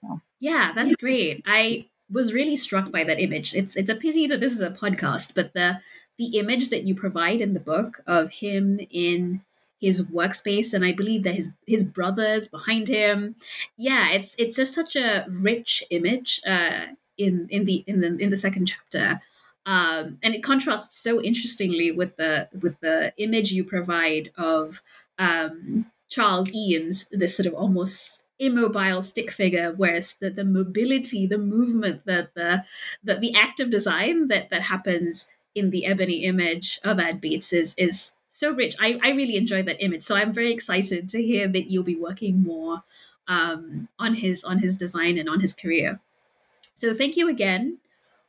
[0.00, 0.20] So.
[0.40, 1.42] Yeah, that's great.
[1.46, 3.54] I was really struck by that image.
[3.54, 5.80] It's it's a pity that this is a podcast, but the
[6.18, 9.42] the image that you provide in the book of him in
[9.80, 13.36] his workspace and i believe that his his brothers behind him
[13.76, 16.86] yeah it's it's just such a rich image uh
[17.16, 19.20] in in the in the in the second chapter
[19.68, 24.80] um, and it contrasts so interestingly with the with the image you provide of
[25.18, 31.36] um, Charles Eames, this sort of almost immobile stick figure, whereas the, the mobility, the
[31.36, 32.64] movement, the, the
[33.04, 37.52] the the act of design that that happens in the ebony image of Ad Bates
[37.52, 38.74] is is so rich.
[38.80, 40.00] I, I really enjoyed that image.
[40.00, 42.84] So I'm very excited to hear that you'll be working more
[43.26, 46.00] um, on his on his design and on his career.
[46.74, 47.80] So thank you again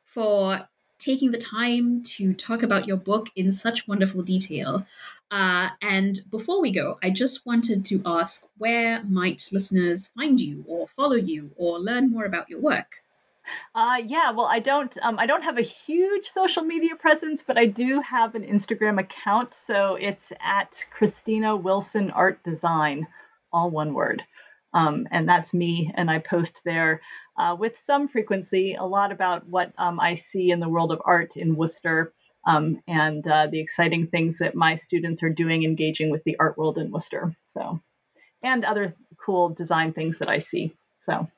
[0.04, 0.68] for
[1.00, 4.86] taking the time to talk about your book in such wonderful detail.
[5.32, 10.64] Uh, and before we go, I just wanted to ask where might listeners find you
[10.68, 12.98] or follow you or learn more about your work?
[13.74, 14.96] Uh, yeah, well, I don't.
[15.02, 19.00] Um, I don't have a huge social media presence, but I do have an Instagram
[19.00, 19.54] account.
[19.54, 23.08] So it's at Kristina Wilson Art Design,
[23.52, 24.24] all one word.
[24.74, 27.02] Um, and that's me, and I post there
[27.40, 31.02] uh, with some frequency a lot about what um, I see in the world of
[31.06, 32.14] art in Worcester
[32.46, 36.58] um, and uh, the exciting things that my students are doing engaging with the art
[36.58, 37.36] world in Worcester.
[37.48, 37.80] So,
[38.44, 40.76] and other cool design things that I see.
[40.98, 41.30] So,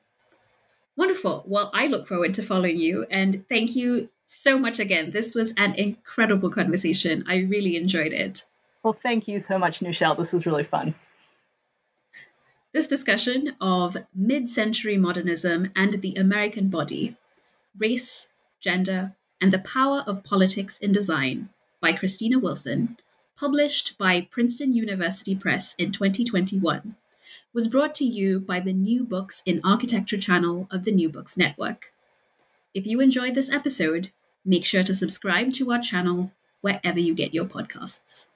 [0.96, 1.44] wonderful.
[1.46, 5.12] Well, I look forward to following you, and thank you so much again.
[5.12, 7.24] This was an incredible conversation.
[7.28, 8.44] I really enjoyed it.
[8.82, 10.16] Well, thank you so much, Nushel.
[10.16, 10.94] This was really fun.
[12.72, 17.16] This discussion of mid century modernism and the American body,
[17.78, 18.28] race,
[18.60, 19.12] gender,
[19.42, 21.50] and the power of politics in design
[21.82, 22.96] by Kristina Wilson,
[23.36, 26.96] published by Princeton University Press in 2021,
[27.52, 31.36] was brought to you by the New Books in Architecture channel of the New Books
[31.36, 31.92] Network.
[32.72, 34.12] If you enjoyed this episode,
[34.46, 38.28] make sure to subscribe to our channel wherever you get your podcasts.